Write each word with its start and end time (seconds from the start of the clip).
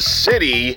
City. 0.00 0.76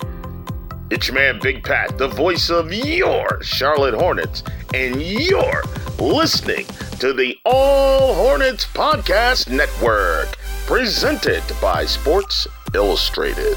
It's 0.90 1.08
your 1.08 1.14
man 1.14 1.38
Big 1.40 1.62
Pat, 1.64 1.96
the 1.98 2.08
voice 2.08 2.50
of 2.50 2.72
your 2.72 3.42
Charlotte 3.42 3.94
Hornets, 3.94 4.42
and 4.74 5.00
you're 5.02 5.62
listening 5.98 6.66
to 6.98 7.12
the 7.12 7.38
All 7.44 8.14
Hornets 8.14 8.64
Podcast 8.66 9.50
Network, 9.50 10.36
presented 10.66 11.42
by 11.60 11.84
Sports 11.84 12.46
Illustrated. 12.74 13.56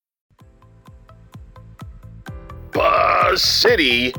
Buzz 2.73 3.41
City. 3.41 4.13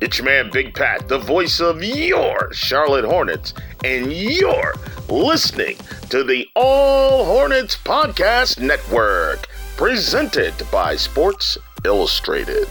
It's 0.00 0.18
your 0.18 0.24
man 0.24 0.50
Big 0.50 0.74
Pat, 0.74 1.06
the 1.08 1.18
voice 1.18 1.60
of 1.60 1.82
your 1.82 2.52
Charlotte 2.52 3.04
Hornets, 3.04 3.52
and 3.84 4.12
you're 4.12 4.74
listening 5.08 5.76
to 6.08 6.24
the 6.24 6.46
All 6.56 7.24
Hornets 7.26 7.76
Podcast 7.76 8.58
Network, 8.58 9.48
presented 9.76 10.54
by 10.72 10.96
Sports 10.96 11.58
Illustrated. 11.84 12.68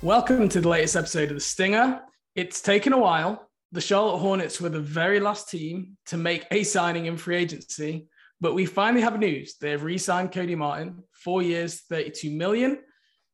Welcome 0.00 0.48
to 0.50 0.60
the 0.60 0.68
latest 0.68 0.96
episode 0.96 1.30
of 1.30 1.36
The 1.36 1.40
Stinger. 1.40 2.00
It's 2.34 2.62
taken 2.62 2.92
a 2.92 2.98
while. 2.98 3.50
The 3.72 3.80
Charlotte 3.80 4.18
Hornets 4.18 4.60
were 4.60 4.70
the 4.70 4.80
very 4.80 5.20
last 5.20 5.50
team 5.50 5.96
to 6.06 6.16
make 6.16 6.46
a 6.50 6.62
signing 6.62 7.06
in 7.06 7.16
free 7.16 7.36
agency, 7.36 8.06
but 8.40 8.54
we 8.54 8.64
finally 8.64 9.02
have 9.02 9.18
news. 9.18 9.56
They 9.60 9.70
have 9.70 9.82
re-signed 9.82 10.32
Cody 10.32 10.54
Martin, 10.54 11.02
four 11.24 11.42
years, 11.42 11.80
32 11.88 12.30
million. 12.30 12.78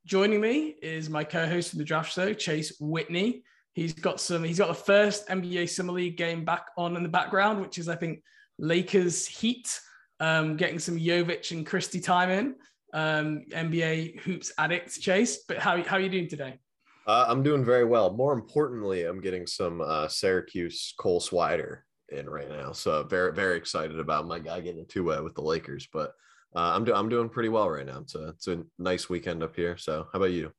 Joining 0.07 0.41
me 0.41 0.77
is 0.81 1.11
my 1.11 1.25
co-host 1.25 1.73
of 1.73 1.79
the 1.79 1.85
draft 1.85 2.13
show, 2.13 2.33
Chase 2.33 2.77
Whitney. 2.81 3.43
He's 3.75 3.93
got 3.93 4.21
some, 4.21 4.45
he's 4.45 4.59
got 4.59 4.69
the 4.69 4.75
first 4.75 5.29
NBA 5.29 5.69
Summer 5.69 5.93
League 5.93 6.17
game 6.17 6.45
back 6.45 6.67
on 6.79 6.97
in 6.97 7.03
the 7.03 7.09
background, 7.09 7.61
which 7.61 7.79
is, 7.79 7.89
I 7.89 7.97
think, 7.97 8.23
Lakers 8.59 9.27
Heat, 9.27 9.79
um, 10.21 10.57
getting 10.57 10.79
some 10.79 10.99
Jovic 10.99 11.51
and 11.51 11.67
Christie 11.67 12.01
time 12.01 12.31
in. 12.31 12.55
Um, 12.93 13.45
NBA 13.51 14.21
hoops 14.21 14.53
addict, 14.59 15.01
Chase. 15.01 15.45
But 15.47 15.59
how, 15.59 15.83
how 15.83 15.97
are 15.97 16.01
you 16.01 16.09
doing 16.09 16.29
today? 16.29 16.59
Uh, 17.07 17.27
I'm 17.29 17.43
doing 17.43 17.65
very 17.65 17.85
well. 17.85 18.13
More 18.13 18.33
importantly, 18.33 19.05
I'm 19.05 19.21
getting 19.21 19.47
some 19.47 19.81
uh, 19.81 20.09
Syracuse 20.09 20.95
Cole 20.99 21.21
Swider 21.21 21.81
in 22.11 22.29
right 22.29 22.49
now. 22.49 22.73
So 22.73 23.03
very, 23.05 23.33
very 23.33 23.57
excited 23.57 23.99
about 23.99 24.27
my 24.27 24.39
guy 24.39 24.61
getting 24.61 24.83
a 24.83 24.85
two 24.85 25.05
way 25.05 25.21
with 25.21 25.35
the 25.35 25.43
Lakers. 25.43 25.89
But 25.93 26.13
uh, 26.55 26.73
I'm, 26.75 26.85
doing 26.85 26.97
I'm 26.97 27.09
doing 27.09 27.29
pretty 27.29 27.49
well 27.49 27.71
right 27.71 27.87
now. 27.87 27.99
It's 28.01 28.15
a, 28.15 28.29
it's 28.29 28.49
a 28.49 28.63
nice 28.79 29.09
weekend 29.09 29.43
up 29.43 29.55
here. 29.55 29.77
So 29.77 30.09
how 30.13 30.19
about 30.19 30.33
you? 30.33 30.53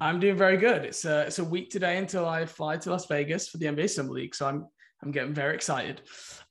I'm 0.00 0.18
doing 0.18 0.36
very 0.36 0.56
good. 0.56 0.84
It's 0.84 1.04
a, 1.04 1.22
it's 1.22 1.38
a 1.38 1.44
week 1.44 1.70
today 1.70 1.98
until 1.98 2.26
I 2.26 2.46
fly 2.46 2.76
to 2.78 2.90
Las 2.90 3.06
Vegas 3.06 3.48
for 3.48 3.58
the 3.58 3.66
NBA 3.66 3.90
Summer 3.90 4.12
League. 4.12 4.34
So 4.34 4.46
I'm, 4.46 4.66
I'm 5.02 5.10
getting 5.10 5.34
very 5.34 5.54
excited. 5.54 6.02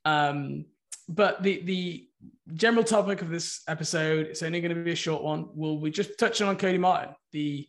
Um, 0.05 0.65
but 1.07 1.41
the, 1.41 1.61
the 1.63 2.07
general 2.53 2.83
topic 2.83 3.21
of 3.21 3.29
this 3.29 3.61
episode, 3.67 4.27
it's 4.27 4.43
only 4.43 4.61
going 4.61 4.75
to 4.75 4.83
be 4.83 4.91
a 4.91 4.95
short 4.95 5.23
one. 5.23 5.49
We'll 5.53 5.79
be 5.79 5.89
just 5.89 6.19
touching 6.19 6.47
on 6.47 6.57
Cody 6.57 6.77
Martin, 6.77 7.15
the, 7.31 7.67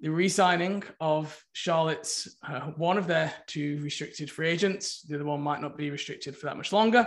the 0.00 0.10
re-signing 0.10 0.84
of 1.00 1.42
Charlotte's 1.52 2.36
uh, 2.46 2.60
one 2.76 2.96
of 2.96 3.06
their 3.06 3.32
two 3.46 3.80
restricted 3.82 4.30
free 4.30 4.48
agents. 4.48 5.02
The 5.02 5.16
other 5.16 5.24
one 5.24 5.42
might 5.42 5.60
not 5.60 5.76
be 5.76 5.90
restricted 5.90 6.36
for 6.36 6.46
that 6.46 6.56
much 6.56 6.72
longer. 6.72 7.06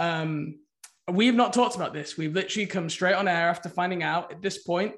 Um, 0.00 0.58
we've 1.10 1.34
not 1.34 1.52
talked 1.52 1.76
about 1.76 1.92
this. 1.92 2.16
We've 2.16 2.34
literally 2.34 2.66
come 2.66 2.88
straight 2.88 3.14
on 3.14 3.28
air 3.28 3.48
after 3.48 3.68
finding 3.68 4.02
out 4.02 4.32
at 4.32 4.42
this 4.42 4.58
point. 4.58 4.94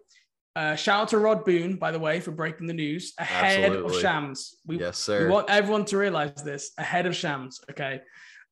Uh, 0.56 0.76
shout 0.76 1.02
out 1.02 1.08
to 1.08 1.18
Rod 1.18 1.44
Boone, 1.44 1.76
by 1.76 1.90
the 1.90 1.98
way, 1.98 2.20
for 2.20 2.30
breaking 2.30 2.68
the 2.68 2.74
news 2.74 3.12
ahead 3.18 3.64
Absolutely. 3.64 3.96
of 3.96 4.00
Shams. 4.00 4.54
We, 4.66 4.78
yes, 4.78 4.98
sir. 4.98 5.24
we 5.26 5.32
want 5.32 5.50
everyone 5.50 5.84
to 5.86 5.98
realize 5.98 6.34
this 6.44 6.70
ahead 6.78 7.06
of 7.06 7.16
Shams. 7.16 7.60
Okay. 7.70 8.00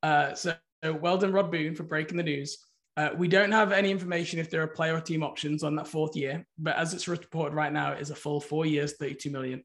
Uh, 0.02 0.34
so, 0.34 0.54
so 0.82 0.92
well 0.94 1.16
done, 1.16 1.32
Rod 1.32 1.52
Boone, 1.52 1.76
for 1.76 1.84
breaking 1.84 2.16
the 2.16 2.24
news. 2.24 2.58
Uh, 2.96 3.10
we 3.16 3.28
don't 3.28 3.52
have 3.52 3.72
any 3.72 3.90
information 3.90 4.38
if 4.38 4.50
there 4.50 4.62
are 4.62 4.66
player 4.66 4.96
or 4.96 5.00
team 5.00 5.22
options 5.22 5.62
on 5.62 5.76
that 5.76 5.86
fourth 5.86 6.14
year, 6.16 6.44
but 6.58 6.76
as 6.76 6.92
it's 6.92 7.08
reported 7.08 7.54
right 7.54 7.72
now, 7.72 7.92
it 7.92 8.00
is 8.00 8.10
a 8.10 8.14
full 8.14 8.40
four 8.40 8.66
years, 8.66 8.94
32 8.98 9.30
million. 9.30 9.64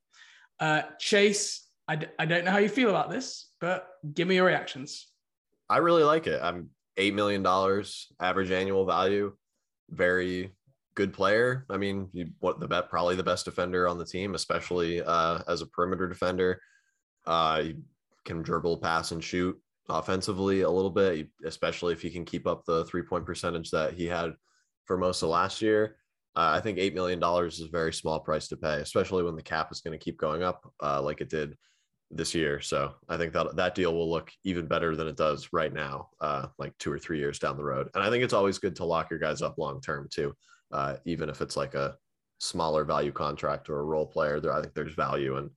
Uh, 0.59 0.83
Chase, 0.99 1.67
I 1.87 1.97
d- 1.97 2.07
I 2.17 2.25
don't 2.25 2.45
know 2.45 2.51
how 2.51 2.57
you 2.59 2.69
feel 2.69 2.89
about 2.89 3.09
this, 3.09 3.49
but 3.59 3.87
give 4.13 4.27
me 4.27 4.35
your 4.35 4.45
reactions. 4.45 5.07
I 5.69 5.77
really 5.77 6.03
like 6.03 6.27
it. 6.27 6.39
I'm 6.41 6.69
eight 6.97 7.13
million 7.13 7.43
dollars 7.43 8.07
average 8.19 8.51
annual 8.51 8.85
value. 8.85 9.33
Very 9.89 10.53
good 10.95 11.13
player. 11.13 11.65
I 11.69 11.77
mean, 11.77 12.09
you 12.11 12.29
what 12.39 12.59
the 12.59 12.67
bet 12.67 12.89
probably 12.89 13.15
the 13.15 13.23
best 13.23 13.45
defender 13.45 13.87
on 13.87 13.97
the 13.97 14.05
team, 14.05 14.35
especially 14.35 15.01
uh, 15.01 15.39
as 15.47 15.61
a 15.61 15.67
perimeter 15.67 16.07
defender. 16.07 16.61
Uh, 17.25 17.61
you 17.65 17.83
can 18.25 18.41
dribble, 18.41 18.77
pass, 18.77 19.11
and 19.11 19.23
shoot 19.23 19.59
offensively 19.89 20.61
a 20.61 20.69
little 20.69 20.89
bit, 20.89 21.29
especially 21.45 21.93
if 21.93 22.01
he 22.01 22.09
can 22.09 22.25
keep 22.25 22.45
up 22.47 22.65
the 22.65 22.83
three 22.85 23.03
point 23.03 23.25
percentage 23.25 23.71
that 23.71 23.93
he 23.93 24.05
had 24.05 24.33
for 24.85 24.97
most 24.97 25.21
of 25.21 25.29
last 25.29 25.61
year. 25.61 25.97
Uh, 26.35 26.51
I 26.55 26.61
think 26.61 26.77
eight 26.77 26.93
million 26.93 27.19
dollars 27.19 27.59
is 27.59 27.67
a 27.67 27.71
very 27.71 27.93
small 27.93 28.19
price 28.19 28.47
to 28.49 28.57
pay, 28.57 28.81
especially 28.81 29.23
when 29.23 29.35
the 29.35 29.41
cap 29.41 29.71
is 29.71 29.81
going 29.81 29.97
to 29.97 30.03
keep 30.03 30.17
going 30.17 30.43
up 30.43 30.71
uh, 30.83 31.01
like 31.01 31.21
it 31.21 31.29
did 31.29 31.57
this 32.09 32.33
year. 32.33 32.61
So 32.61 32.95
I 33.09 33.17
think 33.17 33.33
that 33.33 33.55
that 33.55 33.75
deal 33.75 33.93
will 33.93 34.09
look 34.09 34.31
even 34.43 34.65
better 34.65 34.95
than 34.95 35.07
it 35.07 35.17
does 35.17 35.49
right 35.51 35.73
now, 35.73 36.09
uh, 36.21 36.47
like 36.57 36.77
two 36.77 36.91
or 36.91 36.99
three 36.99 37.19
years 37.19 37.39
down 37.39 37.57
the 37.57 37.63
road. 37.63 37.89
And 37.93 38.03
I 38.03 38.09
think 38.09 38.23
it's 38.23 38.33
always 38.33 38.59
good 38.59 38.75
to 38.77 38.85
lock 38.85 39.09
your 39.09 39.19
guys 39.19 39.41
up 39.41 39.57
long 39.57 39.81
term 39.81 40.07
too, 40.09 40.33
uh, 40.71 40.95
even 41.05 41.29
if 41.29 41.41
it's 41.41 41.57
like 41.57 41.75
a 41.75 41.95
smaller 42.39 42.85
value 42.85 43.11
contract 43.11 43.69
or 43.69 43.79
a 43.79 43.83
role 43.83 44.05
player. 44.05 44.39
There, 44.39 44.53
I 44.53 44.61
think 44.61 44.73
there's 44.73 44.93
value 44.93 45.37
in 45.37 45.49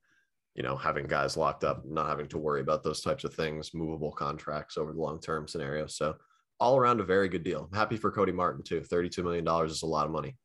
you 0.54 0.62
know 0.62 0.76
having 0.76 1.06
guys 1.06 1.36
locked 1.36 1.62
up, 1.62 1.84
not 1.86 2.08
having 2.08 2.28
to 2.28 2.38
worry 2.38 2.60
about 2.60 2.82
those 2.82 3.00
types 3.00 3.24
of 3.24 3.34
things, 3.34 3.72
movable 3.72 4.12
contracts 4.12 4.76
over 4.76 4.92
the 4.92 5.00
long 5.00 5.20
term 5.20 5.46
scenario. 5.46 5.86
So 5.86 6.16
all 6.58 6.76
around 6.76 7.00
a 7.00 7.04
very 7.04 7.28
good 7.28 7.44
deal. 7.44 7.68
I'm 7.70 7.78
happy 7.78 7.96
for 7.96 8.10
Cody 8.10 8.32
Martin 8.32 8.62
too. 8.62 8.82
Thirty-two 8.82 9.22
million 9.22 9.44
dollars 9.44 9.70
is 9.70 9.82
a 9.82 9.86
lot 9.86 10.06
of 10.06 10.12
money. 10.12 10.36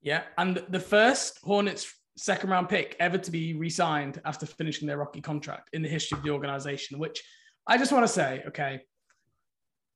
Yeah. 0.00 0.22
And 0.38 0.62
the 0.68 0.80
first 0.80 1.40
Hornets 1.42 1.92
second 2.18 2.50
round 2.50 2.68
pick 2.68 2.96
ever 2.98 3.16
to 3.16 3.30
be 3.30 3.54
re 3.54 3.70
signed 3.70 4.20
after 4.24 4.44
finishing 4.44 4.88
their 4.88 4.98
rookie 4.98 5.20
contract 5.20 5.70
in 5.72 5.82
the 5.82 5.88
history 5.88 6.18
of 6.18 6.24
the 6.24 6.30
organization, 6.30 6.98
which 6.98 7.22
I 7.66 7.78
just 7.78 7.92
want 7.92 8.06
to 8.06 8.12
say, 8.12 8.42
okay, 8.48 8.80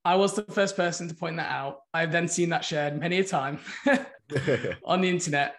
I 0.05 0.16
was 0.16 0.34
the 0.34 0.43
first 0.44 0.77
person 0.77 1.09
to 1.09 1.15
point 1.15 1.37
that 1.37 1.50
out. 1.50 1.78
I've 1.94 2.12
then 2.12 2.28
seen 2.28 2.50
that 2.50 2.65
shared 2.65 2.99
many 2.99 3.19
a 3.19 3.25
time 3.25 3.59
on 4.84 5.00
the 5.00 5.09
internet. 5.09 5.55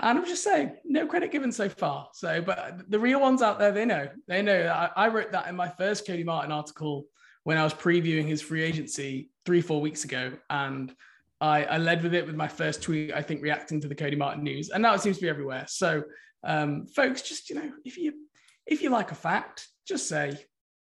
And 0.00 0.18
I'm 0.18 0.26
just 0.26 0.44
saying, 0.44 0.76
no 0.84 1.06
credit 1.06 1.32
given 1.32 1.50
so 1.50 1.68
far. 1.68 2.08
So, 2.12 2.40
but 2.40 2.88
the 2.88 2.98
real 2.98 3.20
ones 3.20 3.42
out 3.42 3.58
there, 3.58 3.72
they 3.72 3.84
know. 3.84 4.08
They 4.28 4.42
know 4.42 4.62
that 4.62 4.92
I, 4.96 5.06
I 5.06 5.08
wrote 5.08 5.32
that 5.32 5.48
in 5.48 5.56
my 5.56 5.68
first 5.68 6.06
Cody 6.06 6.22
Martin 6.22 6.52
article 6.52 7.06
when 7.44 7.58
I 7.58 7.64
was 7.64 7.74
previewing 7.74 8.26
his 8.26 8.40
free 8.40 8.62
agency 8.62 9.30
three, 9.44 9.60
four 9.60 9.80
weeks 9.80 10.04
ago. 10.04 10.32
And 10.50 10.94
I, 11.40 11.64
I, 11.64 11.78
led 11.78 12.02
with 12.02 12.14
it 12.14 12.26
with 12.26 12.34
my 12.34 12.48
first 12.48 12.82
tweet, 12.82 13.12
I 13.12 13.22
think, 13.22 13.42
reacting 13.42 13.80
to 13.80 13.88
the 13.88 13.94
Cody 13.94 14.16
Martin 14.16 14.42
news, 14.42 14.70
and 14.70 14.82
now 14.82 14.94
it 14.94 15.00
seems 15.00 15.16
to 15.18 15.22
be 15.22 15.28
everywhere. 15.28 15.66
So, 15.68 16.02
um, 16.44 16.86
folks, 16.86 17.22
just 17.22 17.48
you 17.48 17.56
know, 17.56 17.70
if 17.84 17.96
you 17.96 18.12
if 18.66 18.82
you 18.82 18.90
like 18.90 19.12
a 19.12 19.14
fact, 19.14 19.68
just 19.86 20.08
say 20.08 20.36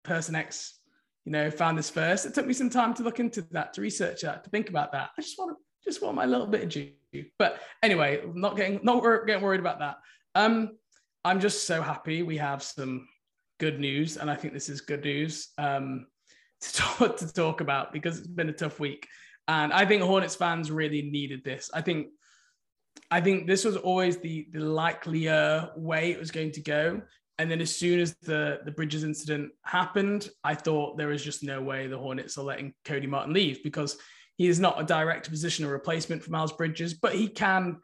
person 0.04 0.36
X, 0.36 0.80
you 1.26 1.32
know, 1.32 1.50
found 1.50 1.78
this 1.78 1.90
first. 1.90 2.26
It 2.26 2.34
took 2.34 2.46
me 2.46 2.54
some 2.54 2.70
time 2.70 2.94
to 2.96 3.04
look 3.04 3.20
into 3.20 3.42
that, 3.52 3.74
to 3.74 3.82
research 3.82 4.22
that, 4.22 4.44
to 4.44 4.50
think 4.50 4.70
about 4.70 4.92
that. 4.92 5.10
I 5.18 5.22
just 5.22 5.38
want 5.40 5.58
to 5.58 5.90
just 5.90 6.02
want 6.02 6.16
my 6.16 6.26
little 6.26 6.48
bit 6.48 6.64
of 6.64 6.70
due. 6.70 6.92
But 7.38 7.62
anyway, 7.82 8.22
not 8.34 8.56
getting 8.56 8.80
not 8.84 9.02
getting 9.26 9.44
worried 9.44 9.60
about 9.60 9.80
that. 9.80 9.98
Um, 10.36 10.78
I'm 11.26 11.40
just 11.40 11.66
so 11.66 11.82
happy 11.82 12.24
we 12.24 12.38
have 12.38 12.62
some 12.62 13.08
good 13.60 13.80
news, 13.80 14.18
and 14.18 14.30
I 14.30 14.36
think 14.36 14.54
this 14.54 14.70
is 14.70 14.82
good 14.82 15.04
news 15.04 15.50
um, 15.58 16.08
to 16.62 16.74
talk, 16.74 17.18
to 17.18 17.34
talk 17.34 17.62
about 17.62 17.94
because 17.94 18.20
it's 18.20 18.28
been 18.28 18.50
a 18.50 18.54
tough 18.54 18.80
week. 18.80 19.08
And 19.48 19.74
I 19.74 19.86
think 19.86 20.02
Hornets 20.02 20.36
fans 20.36 20.72
really 20.72 21.02
needed 21.02 21.44
this. 21.44 21.70
I 21.74 21.82
think 21.82 22.08
I 23.12 23.22
think 23.22 23.48
this 23.48 23.66
was 23.66 23.76
always 23.76 24.18
the 24.18 24.48
the 24.52 24.60
likelier 24.60 25.70
way 25.76 26.12
it 26.12 26.20
was 26.20 26.32
going 26.32 26.52
to 26.54 26.62
go. 26.62 27.02
And 27.40 27.50
then 27.50 27.62
as 27.62 27.76
soon 27.76 28.00
as 28.00 28.16
the 28.22 28.60
the 28.64 28.72
Bridges 28.72 29.04
incident 29.04 29.52
happened, 29.64 30.30
I 30.44 30.56
thought 30.56 30.98
there 30.98 31.08
was 31.08 31.24
just 31.24 31.44
no 31.44 31.62
way 31.62 31.88
the 31.88 31.98
Hornets 31.98 32.38
are 32.38 32.44
letting 32.44 32.74
Cody 32.86 33.08
Martin 33.08 33.34
leave 33.34 33.64
because 33.64 33.98
he 34.38 34.48
is 34.48 34.60
not 34.60 34.80
a 34.80 34.86
direct 34.86 35.30
position 35.30 35.66
or 35.66 35.70
replacement 35.70 36.24
for 36.24 36.32
Miles 36.32 36.54
Bridges, 36.54 36.94
but 36.94 37.14
he 37.14 37.28
can 37.28 37.78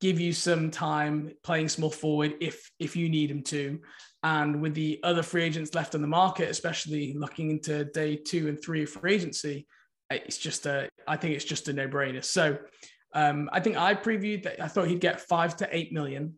give 0.00 0.20
you 0.20 0.32
some 0.32 0.70
time 0.70 1.32
playing 1.42 1.68
small 1.68 1.90
forward 1.90 2.34
if 2.40 2.70
if 2.78 2.96
you 2.96 3.08
need 3.08 3.30
him 3.30 3.42
to. 3.42 3.80
And 4.22 4.62
with 4.62 4.74
the 4.74 5.00
other 5.02 5.22
free 5.22 5.44
agents 5.44 5.74
left 5.74 5.94
on 5.94 6.00
the 6.00 6.08
market, 6.08 6.48
especially 6.50 7.14
looking 7.14 7.50
into 7.50 7.84
day 7.84 8.16
two 8.16 8.48
and 8.48 8.60
three 8.60 8.82
of 8.82 8.90
free 8.90 9.14
agency, 9.14 9.66
it's 10.26 10.38
just 10.38 10.66
a 10.66 10.88
I 11.06 11.16
think 11.16 11.34
it's 11.34 11.44
just 11.44 11.68
a 11.68 11.72
no 11.72 11.88
brainer. 11.88 12.24
So 12.24 12.58
um, 13.12 13.48
I 13.52 13.60
think 13.60 13.76
I 13.76 13.94
previewed 13.94 14.42
that 14.44 14.60
I 14.60 14.68
thought 14.68 14.88
he'd 14.88 15.00
get 15.00 15.20
five 15.20 15.56
to 15.58 15.68
eight 15.70 15.92
million. 15.92 16.34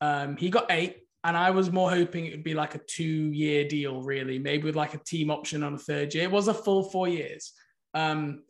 Um, 0.00 0.36
he 0.36 0.50
got 0.50 0.66
eight, 0.70 0.98
and 1.22 1.36
I 1.36 1.50
was 1.50 1.70
more 1.70 1.90
hoping 1.90 2.26
it 2.26 2.32
would 2.32 2.44
be 2.44 2.54
like 2.54 2.74
a 2.74 2.80
two-year 2.86 3.68
deal, 3.68 4.02
really, 4.02 4.38
maybe 4.38 4.64
with 4.64 4.76
like 4.76 4.94
a 4.94 4.98
team 4.98 5.30
option 5.30 5.62
on 5.62 5.74
a 5.74 5.78
third 5.78 6.14
year. 6.14 6.24
It 6.24 6.30
was 6.30 6.48
a 6.48 6.54
full 6.54 6.90
four 6.90 7.08
years. 7.08 7.52
Um, 7.92 8.42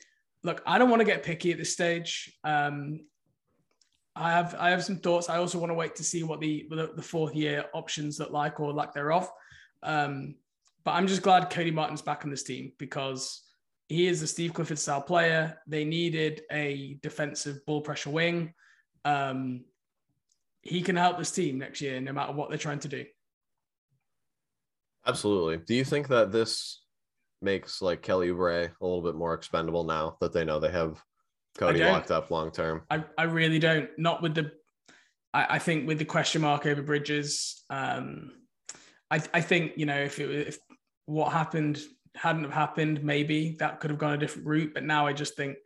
look, 0.42 0.62
I 0.66 0.78
don't 0.78 0.90
want 0.90 1.00
to 1.00 1.06
get 1.06 1.22
picky 1.22 1.52
at 1.52 1.58
this 1.58 1.72
stage. 1.72 2.32
Um, 2.44 3.00
I 4.16 4.30
have 4.30 4.54
I 4.58 4.70
have 4.70 4.84
some 4.84 4.98
thoughts. 4.98 5.28
I 5.28 5.38
also 5.38 5.58
want 5.58 5.70
to 5.70 5.74
wait 5.74 5.96
to 5.96 6.04
see 6.04 6.22
what 6.22 6.40
the 6.40 6.66
the, 6.70 6.92
the 6.94 7.02
fourth 7.02 7.34
year 7.34 7.64
options 7.74 8.20
look 8.20 8.30
like 8.30 8.60
or 8.60 8.72
lack 8.72 8.94
thereof. 8.94 9.28
Um, 9.82 10.36
but 10.84 10.92
I'm 10.92 11.06
just 11.06 11.22
glad 11.22 11.50
Cody 11.50 11.70
Martin's 11.70 12.02
back 12.02 12.24
on 12.24 12.30
this 12.30 12.42
team 12.42 12.72
because 12.78 13.42
he 13.88 14.06
is 14.06 14.22
a 14.22 14.26
Steve 14.26 14.54
Clifford 14.54 14.78
style 14.78 15.02
player. 15.02 15.58
They 15.66 15.84
needed 15.84 16.42
a 16.50 16.98
defensive 17.02 17.64
ball 17.66 17.80
pressure 17.80 18.10
wing. 18.10 18.54
Um, 19.04 19.64
he 20.62 20.80
can 20.82 20.96
help 20.96 21.18
this 21.18 21.30
team 21.30 21.58
next 21.58 21.80
year, 21.80 22.00
no 22.00 22.12
matter 22.12 22.32
what 22.32 22.48
they're 22.48 22.58
trying 22.58 22.78
to 22.80 22.88
do. 22.88 23.04
Absolutely. 25.06 25.58
Do 25.58 25.74
you 25.74 25.84
think 25.84 26.08
that 26.08 26.32
this 26.32 26.82
makes 27.42 27.82
like 27.82 28.00
Kelly 28.00 28.28
Oubre 28.28 28.70
a 28.80 28.84
little 28.84 29.02
bit 29.02 29.14
more 29.14 29.34
expendable 29.34 29.84
now 29.84 30.16
that 30.20 30.32
they 30.32 30.44
know 30.44 30.58
they 30.58 30.70
have 30.70 31.02
Cody 31.58 31.84
locked 31.84 32.10
up 32.10 32.30
long 32.30 32.50
term? 32.50 32.82
I, 32.90 33.04
I 33.18 33.24
really 33.24 33.58
don't. 33.58 33.90
Not 33.98 34.22
with 34.22 34.34
the, 34.34 34.50
I, 35.34 35.56
I 35.56 35.58
think 35.58 35.86
with 35.86 35.98
the 35.98 36.06
question 36.06 36.40
mark 36.40 36.64
over 36.64 36.82
Bridges. 36.82 37.62
Um, 37.68 38.32
I, 39.10 39.20
I 39.34 39.40
think 39.42 39.72
you 39.76 39.84
know 39.84 39.98
if 39.98 40.18
it 40.18 40.48
if 40.48 40.58
what 41.04 41.32
happened 41.32 41.80
hadn't 42.14 42.44
have 42.44 42.52
happened, 42.52 43.02
maybe 43.02 43.56
that 43.58 43.80
could 43.80 43.90
have 43.90 43.98
gone 43.98 44.14
a 44.14 44.18
different 44.18 44.46
route. 44.46 44.72
But 44.74 44.84
now 44.84 45.06
I 45.06 45.12
just 45.12 45.36
think 45.36 45.56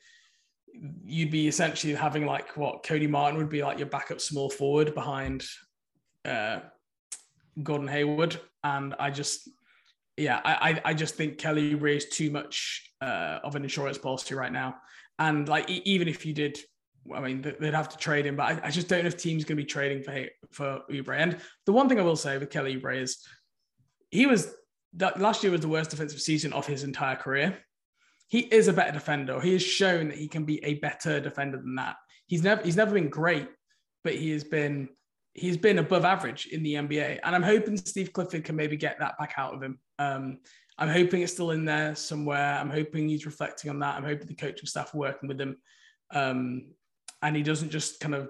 you'd 1.04 1.30
be 1.30 1.48
essentially 1.48 1.94
having 1.94 2.26
like 2.26 2.56
what 2.56 2.82
Cody 2.84 3.06
Martin 3.06 3.38
would 3.38 3.48
be 3.48 3.62
like 3.62 3.78
your 3.78 3.88
backup 3.88 4.20
small 4.20 4.50
forward 4.50 4.94
behind 4.94 5.44
uh, 6.24 6.60
Gordon 7.62 7.88
Hayward, 7.88 8.40
and 8.64 8.94
I 8.98 9.10
just 9.10 9.48
yeah, 10.16 10.40
I 10.44 10.80
I 10.84 10.94
just 10.94 11.14
think 11.14 11.38
Kelly 11.38 11.74
raised 11.74 12.12
too 12.12 12.30
much 12.30 12.90
uh, 13.00 13.38
of 13.44 13.54
an 13.54 13.62
insurance 13.62 13.98
policy 13.98 14.34
right 14.34 14.52
now, 14.52 14.76
and 15.18 15.48
like 15.48 15.68
even 15.70 16.08
if 16.08 16.24
you 16.24 16.32
did. 16.32 16.58
I 17.14 17.20
mean, 17.20 17.40
they'd 17.40 17.72
have 17.72 17.88
to 17.88 17.96
trade 17.96 18.26
him, 18.26 18.36
but 18.36 18.42
I, 18.42 18.66
I 18.66 18.70
just 18.70 18.86
don't 18.86 19.02
know 19.02 19.06
if 19.06 19.16
teams 19.16 19.42
going 19.42 19.56
to 19.56 19.62
be 19.62 19.64
trading 19.64 20.02
for 20.02 20.26
for 20.50 20.82
Oubre. 20.90 21.16
And 21.16 21.38
the 21.64 21.72
one 21.72 21.88
thing 21.88 21.98
I 21.98 22.02
will 22.02 22.16
say 22.16 22.36
with 22.36 22.50
Kelly 22.50 22.76
Oubre 22.76 23.00
is 23.00 23.26
he 24.10 24.26
was 24.26 24.54
that 24.94 25.20
last 25.20 25.42
year 25.42 25.52
was 25.52 25.60
the 25.60 25.68
worst 25.68 25.90
defensive 25.90 26.20
season 26.20 26.52
of 26.52 26.66
his 26.66 26.84
entire 26.84 27.16
career. 27.16 27.58
He 28.28 28.40
is 28.40 28.68
a 28.68 28.72
better 28.72 28.92
defender. 28.92 29.40
He 29.40 29.52
has 29.52 29.62
shown 29.62 30.08
that 30.08 30.18
he 30.18 30.28
can 30.28 30.44
be 30.44 30.62
a 30.64 30.74
better 30.74 31.20
defender 31.20 31.58
than 31.58 31.76
that. 31.76 31.96
He's 32.26 32.42
never 32.42 32.62
he's 32.62 32.76
never 32.76 32.92
been 32.92 33.08
great, 33.08 33.48
but 34.04 34.14
he 34.14 34.30
has 34.30 34.44
been 34.44 34.88
he's 35.34 35.56
been 35.56 35.78
above 35.78 36.04
average 36.04 36.46
in 36.46 36.62
the 36.62 36.74
NBA. 36.74 37.20
And 37.22 37.34
I'm 37.34 37.42
hoping 37.42 37.76
Steve 37.76 38.12
Clifford 38.12 38.44
can 38.44 38.56
maybe 38.56 38.76
get 38.76 38.98
that 38.98 39.18
back 39.18 39.34
out 39.36 39.54
of 39.54 39.62
him. 39.62 39.78
Um, 39.98 40.38
I'm 40.78 40.88
hoping 40.88 41.22
it's 41.22 41.32
still 41.32 41.50
in 41.50 41.64
there 41.64 41.94
somewhere. 41.94 42.54
I'm 42.54 42.70
hoping 42.70 43.08
he's 43.08 43.26
reflecting 43.26 43.70
on 43.70 43.78
that. 43.80 43.96
I'm 43.96 44.04
hoping 44.04 44.26
the 44.26 44.34
coaching 44.34 44.66
staff 44.66 44.94
are 44.94 44.98
working 44.98 45.28
with 45.28 45.40
him. 45.40 45.56
Um, 46.12 46.66
and 47.22 47.34
he 47.34 47.42
doesn't 47.42 47.70
just 47.70 47.98
kind 47.98 48.14
of 48.14 48.28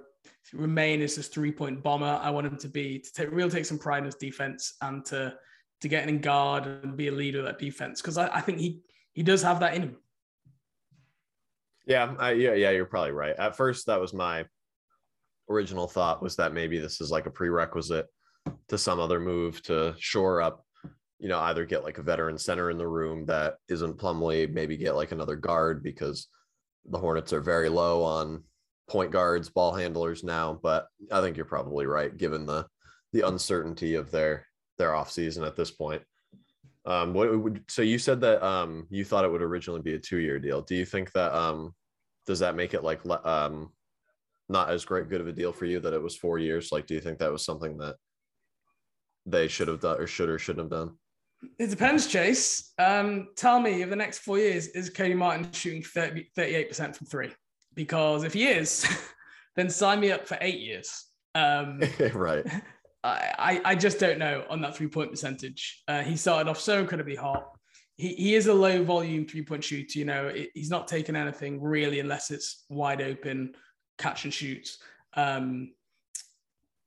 remain 0.52 1.02
as 1.02 1.16
this 1.16 1.28
three 1.28 1.52
point 1.52 1.82
bomber. 1.82 2.18
I 2.22 2.30
want 2.30 2.46
him 2.46 2.56
to 2.56 2.68
be 2.68 3.00
to 3.00 3.12
take, 3.12 3.30
really 3.30 3.50
take 3.50 3.66
some 3.66 3.78
pride 3.78 3.98
in 3.98 4.04
his 4.04 4.14
defense 4.14 4.74
and 4.80 5.04
to 5.06 5.34
to 5.80 5.88
get 5.88 6.08
in 6.08 6.20
guard 6.20 6.66
and 6.66 6.96
be 6.96 7.08
a 7.08 7.12
leader 7.12 7.40
of 7.40 7.44
that 7.46 7.58
defense 7.58 8.00
because 8.00 8.18
I, 8.18 8.28
I, 8.28 8.40
think 8.40 8.58
he 8.58 8.80
he 9.12 9.22
does 9.22 9.42
have 9.42 9.60
that 9.60 9.74
in 9.74 9.82
him. 9.82 9.96
Yeah, 11.86 12.14
I, 12.18 12.32
yeah, 12.32 12.54
yeah. 12.54 12.70
You're 12.70 12.84
probably 12.84 13.12
right. 13.12 13.34
At 13.38 13.56
first, 13.56 13.86
that 13.86 14.00
was 14.00 14.12
my 14.12 14.44
original 15.48 15.88
thought 15.88 16.22
was 16.22 16.36
that 16.36 16.52
maybe 16.52 16.78
this 16.78 17.00
is 17.00 17.10
like 17.10 17.26
a 17.26 17.30
prerequisite 17.30 18.06
to 18.68 18.78
some 18.78 19.00
other 19.00 19.20
move 19.20 19.62
to 19.62 19.94
shore 19.98 20.42
up. 20.42 20.64
You 21.18 21.28
know, 21.28 21.38
either 21.40 21.64
get 21.64 21.84
like 21.84 21.98
a 21.98 22.02
veteran 22.02 22.38
center 22.38 22.70
in 22.70 22.78
the 22.78 22.86
room 22.86 23.26
that 23.26 23.54
isn't 23.68 23.98
Plumlee, 23.98 24.52
maybe 24.52 24.76
get 24.76 24.94
like 24.94 25.12
another 25.12 25.36
guard 25.36 25.82
because 25.82 26.28
the 26.84 26.98
Hornets 26.98 27.32
are 27.32 27.40
very 27.40 27.68
low 27.68 28.02
on 28.02 28.44
point 28.88 29.10
guards, 29.10 29.48
ball 29.48 29.74
handlers 29.74 30.22
now. 30.22 30.58
But 30.62 30.86
I 31.10 31.20
think 31.20 31.36
you're 31.36 31.46
probably 31.46 31.86
right, 31.86 32.16
given 32.16 32.46
the 32.46 32.66
the 33.12 33.26
uncertainty 33.26 33.94
of 33.94 34.10
their 34.10 34.46
their 34.78 34.94
off 34.94 35.10
season 35.10 35.44
at 35.44 35.56
this 35.56 35.70
point. 35.70 36.02
Um, 36.86 37.12
what 37.12 37.38
would 37.38 37.64
so 37.68 37.82
you 37.82 37.98
said 37.98 38.20
that 38.22 38.42
um 38.42 38.86
you 38.90 39.04
thought 39.04 39.24
it 39.24 39.30
would 39.30 39.42
originally 39.42 39.82
be 39.82 39.94
a 39.94 39.98
two 39.98 40.18
year 40.18 40.38
deal. 40.38 40.62
Do 40.62 40.74
you 40.74 40.86
think 40.86 41.12
that 41.12 41.34
um 41.34 41.74
does 42.26 42.38
that 42.38 42.56
make 42.56 42.72
it 42.74 42.84
like 42.84 43.04
um 43.26 43.70
not 44.48 44.70
as 44.70 44.84
great 44.84 45.08
good 45.08 45.20
of 45.20 45.26
a 45.26 45.32
deal 45.32 45.52
for 45.52 45.66
you 45.66 45.80
that 45.80 45.92
it 45.92 46.02
was 46.02 46.16
four 46.16 46.38
years? 46.38 46.72
Like, 46.72 46.86
do 46.86 46.94
you 46.94 47.00
think 47.00 47.18
that 47.18 47.32
was 47.32 47.44
something 47.44 47.76
that 47.78 47.96
they 49.26 49.48
should 49.48 49.68
have 49.68 49.80
done 49.80 50.00
or 50.00 50.06
should 50.06 50.28
or 50.28 50.38
shouldn't 50.38 50.64
have 50.64 50.80
done? 50.80 50.96
It 51.58 51.70
depends, 51.70 52.06
Chase. 52.06 52.72
Um, 52.78 53.28
tell 53.36 53.60
me, 53.60 53.82
over 53.82 53.90
the 53.90 53.96
next 53.96 54.18
four 54.18 54.38
years, 54.38 54.68
is 54.68 54.90
Cody 54.90 55.14
Martin 55.14 55.50
shooting 55.52 55.82
30, 55.82 56.30
38% 56.36 56.96
from 56.96 57.06
three? 57.06 57.30
Because 57.74 58.24
if 58.24 58.32
he 58.32 58.48
is, 58.48 58.86
then 59.56 59.70
sign 59.70 60.00
me 60.00 60.10
up 60.10 60.26
for 60.26 60.38
eight 60.40 60.60
years. 60.60 61.06
Um, 61.34 61.80
right. 62.14 62.44
I, 63.04 63.60
I 63.64 63.74
just 63.74 64.00
don't 64.00 64.18
know 64.18 64.44
on 64.50 64.60
that 64.62 64.76
three 64.76 64.88
point 64.88 65.10
percentage. 65.10 65.82
Uh, 65.86 66.02
he 66.02 66.16
started 66.16 66.50
off 66.50 66.58
so 66.58 66.80
incredibly 66.80 67.14
hot. 67.14 67.56
He, 67.96 68.14
he 68.14 68.34
is 68.34 68.46
a 68.46 68.54
low 68.54 68.82
volume 68.82 69.26
three 69.26 69.42
point 69.42 69.62
shooter. 69.62 69.98
You 69.98 70.04
know, 70.04 70.26
it, 70.28 70.50
he's 70.54 70.70
not 70.70 70.88
taking 70.88 71.16
anything 71.16 71.62
really 71.62 72.00
unless 72.00 72.30
it's 72.30 72.64
wide 72.68 73.00
open 73.00 73.54
catch 73.98 74.24
and 74.24 74.34
shoots. 74.34 74.78
Um, 75.14 75.72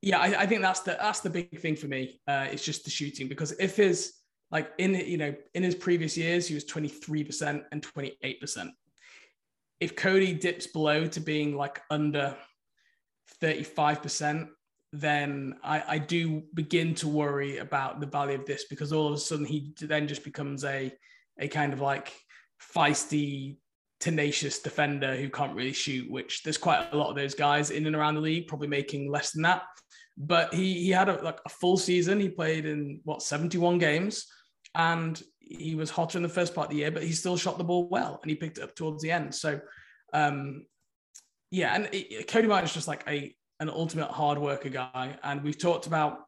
yeah, 0.01 0.19
I, 0.19 0.41
I, 0.41 0.45
think 0.47 0.61
that's 0.61 0.79
the 0.81 0.97
that's 0.99 1.19
the 1.19 1.29
big 1.29 1.59
thing 1.59 1.75
for 1.75 1.87
me. 1.87 2.19
Uh, 2.27 2.47
it's 2.51 2.65
just 2.65 2.83
the 2.83 2.89
shooting 2.89 3.27
because 3.27 3.51
if 3.53 3.75
his 3.75 4.13
like 4.51 4.71
in 4.79 4.95
you 4.95 5.17
know 5.17 5.33
in 5.53 5.63
his 5.63 5.75
previous 5.75 6.17
years 6.17 6.47
he 6.47 6.55
was 6.55 6.65
twenty 6.65 6.87
three 6.87 7.23
percent 7.23 7.63
and 7.71 7.83
twenty 7.83 8.17
eight 8.23 8.41
percent. 8.41 8.71
If 9.79 9.95
Cody 9.95 10.33
dips 10.33 10.67
below 10.67 11.07
to 11.07 11.19
being 11.19 11.55
like 11.55 11.81
under 11.89 12.35
thirty 13.39 13.63
five 13.63 14.01
percent, 14.01 14.49
then 14.93 15.55
I, 15.63 15.83
I 15.87 15.97
do 15.97 16.43
begin 16.53 16.93
to 16.95 17.07
worry 17.07 17.57
about 17.57 17.99
the 17.99 18.07
value 18.07 18.37
of 18.37 18.45
this 18.45 18.65
because 18.65 18.91
all 18.91 19.07
of 19.07 19.13
a 19.13 19.17
sudden 19.17 19.45
he 19.45 19.73
then 19.79 20.07
just 20.07 20.23
becomes 20.23 20.63
a 20.65 20.91
a 21.39 21.47
kind 21.47 21.73
of 21.73 21.79
like 21.79 22.13
feisty, 22.75 23.57
tenacious 23.99 24.59
defender 24.59 25.15
who 25.15 25.29
can't 25.29 25.55
really 25.55 25.71
shoot. 25.71 26.11
Which 26.11 26.43
there's 26.43 26.57
quite 26.57 26.89
a 26.91 26.97
lot 26.97 27.09
of 27.09 27.15
those 27.15 27.35
guys 27.35 27.71
in 27.71 27.87
and 27.87 27.95
around 27.95 28.15
the 28.15 28.21
league, 28.21 28.47
probably 28.47 28.67
making 28.67 29.09
less 29.09 29.31
than 29.31 29.43
that. 29.43 29.63
But 30.17 30.53
he 30.53 30.73
he 30.73 30.89
had 30.89 31.07
a, 31.07 31.21
like 31.23 31.39
a 31.45 31.49
full 31.49 31.77
season. 31.77 32.19
He 32.19 32.29
played 32.29 32.65
in 32.65 32.99
what 33.05 33.21
71 33.21 33.77
games, 33.77 34.27
and 34.75 35.21
he 35.39 35.75
was 35.75 35.89
hotter 35.89 36.17
in 36.17 36.23
the 36.23 36.29
first 36.29 36.53
part 36.53 36.67
of 36.67 36.71
the 36.71 36.77
year, 36.77 36.91
but 36.91 37.03
he 37.03 37.11
still 37.11 37.37
shot 37.37 37.57
the 37.57 37.63
ball 37.63 37.87
well 37.89 38.19
and 38.21 38.29
he 38.29 38.35
picked 38.35 38.57
it 38.57 38.63
up 38.63 38.73
towards 38.73 39.03
the 39.03 39.11
end. 39.11 39.35
So, 39.35 39.59
um, 40.13 40.65
yeah, 41.49 41.75
and 41.75 41.89
it, 41.91 42.27
Cody 42.27 42.47
Martin 42.47 42.65
is 42.65 42.73
just 42.73 42.87
like 42.87 43.03
a 43.07 43.35
an 43.61 43.69
ultimate 43.69 44.09
hard 44.09 44.37
worker 44.37 44.69
guy. 44.69 45.15
And 45.23 45.41
we've 45.43 45.57
talked 45.57 45.87
about 45.87 46.25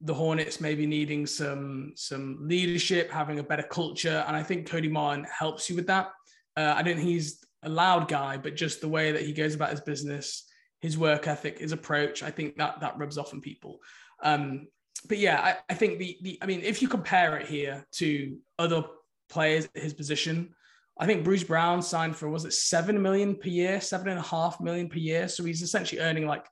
the 0.00 0.14
Hornets 0.14 0.60
maybe 0.60 0.86
needing 0.86 1.26
some 1.26 1.92
some 1.96 2.38
leadership, 2.42 3.10
having 3.10 3.38
a 3.38 3.42
better 3.42 3.62
culture, 3.62 4.22
and 4.28 4.36
I 4.36 4.42
think 4.42 4.68
Cody 4.68 4.88
Martin 4.88 5.26
helps 5.36 5.68
you 5.68 5.76
with 5.76 5.86
that. 5.86 6.10
Uh, 6.56 6.74
I 6.76 6.82
don't 6.82 6.96
think 6.96 7.08
he's 7.08 7.42
a 7.62 7.68
loud 7.68 8.06
guy, 8.06 8.36
but 8.36 8.54
just 8.54 8.80
the 8.80 8.88
way 8.88 9.12
that 9.12 9.22
he 9.22 9.32
goes 9.32 9.54
about 9.54 9.70
his 9.70 9.80
business, 9.80 10.44
his 10.80 10.98
work 10.98 11.26
ethic, 11.26 11.58
his 11.58 11.72
approach, 11.72 12.22
I 12.22 12.30
think 12.30 12.56
that 12.58 12.80
that 12.80 12.98
rubs 12.98 13.16
off 13.16 13.32
on 13.32 13.40
people. 13.40 13.78
Um, 14.22 14.68
but 15.08 15.18
yeah, 15.18 15.40
I, 15.40 15.72
I 15.72 15.74
think 15.74 15.98
the 15.98 16.18
the 16.22 16.38
I 16.42 16.46
mean, 16.46 16.60
if 16.60 16.82
you 16.82 16.88
compare 16.88 17.38
it 17.38 17.46
here 17.46 17.86
to 17.92 18.36
other 18.58 18.84
players 19.30 19.64
at 19.74 19.82
his 19.82 19.94
position, 19.94 20.54
I 20.98 21.06
think 21.06 21.24
Bruce 21.24 21.44
Brown 21.44 21.80
signed 21.80 22.14
for 22.14 22.28
was 22.28 22.44
it 22.44 22.52
seven 22.52 23.00
million 23.00 23.36
per 23.36 23.48
year, 23.48 23.80
seven 23.80 24.08
and 24.08 24.18
a 24.18 24.22
half 24.22 24.60
million 24.60 24.90
per 24.90 24.98
year. 24.98 25.28
So 25.28 25.44
he's 25.44 25.62
essentially 25.62 26.02
earning 26.02 26.26
like 26.26 26.44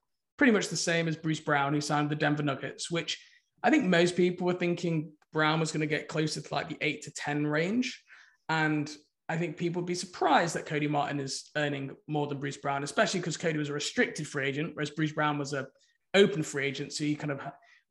pretty 0.43 0.53
much 0.53 0.71
the 0.71 0.77
same 0.77 1.07
as 1.07 1.15
Bruce 1.15 1.39
Brown, 1.39 1.73
who 1.73 1.81
signed 1.81 2.11
the 2.11 2.17
Denver 2.17 2.43
Nuggets, 2.43 2.91
which 2.91 3.25
I 3.63 3.71
think 3.71 3.85
most 3.85 4.17
people 4.17 4.45
were 4.45 4.53
thinking 4.53 5.13
Brown 5.33 5.61
was 5.61 5.71
going 5.71 5.83
to 5.83 5.87
get 5.87 6.09
closer 6.09 6.41
to 6.41 6.53
like 6.53 6.69
the 6.69 6.77
eight 6.81 7.03
to 7.03 7.13
10 7.13 7.47
range. 7.47 8.03
And 8.49 8.91
I 9.29 9.37
think 9.37 9.57
people 9.57 9.83
would 9.83 9.87
be 9.87 9.95
surprised 9.95 10.57
that 10.57 10.67
Cody 10.67 10.89
Martin 10.89 11.21
is 11.21 11.49
earning 11.55 11.95
more 12.09 12.27
than 12.27 12.41
Bruce 12.41 12.57
Brown, 12.57 12.83
especially 12.83 13.21
because 13.21 13.37
Cody 13.37 13.57
was 13.57 13.69
a 13.69 13.73
restricted 13.73 14.27
free 14.27 14.49
agent, 14.49 14.73
whereas 14.75 14.91
Bruce 14.91 15.13
Brown 15.13 15.39
was 15.39 15.53
a 15.53 15.69
open 16.13 16.43
free 16.43 16.67
agent. 16.67 16.93
So 16.93 17.05
he 17.05 17.15
kind 17.15 17.31
of 17.31 17.41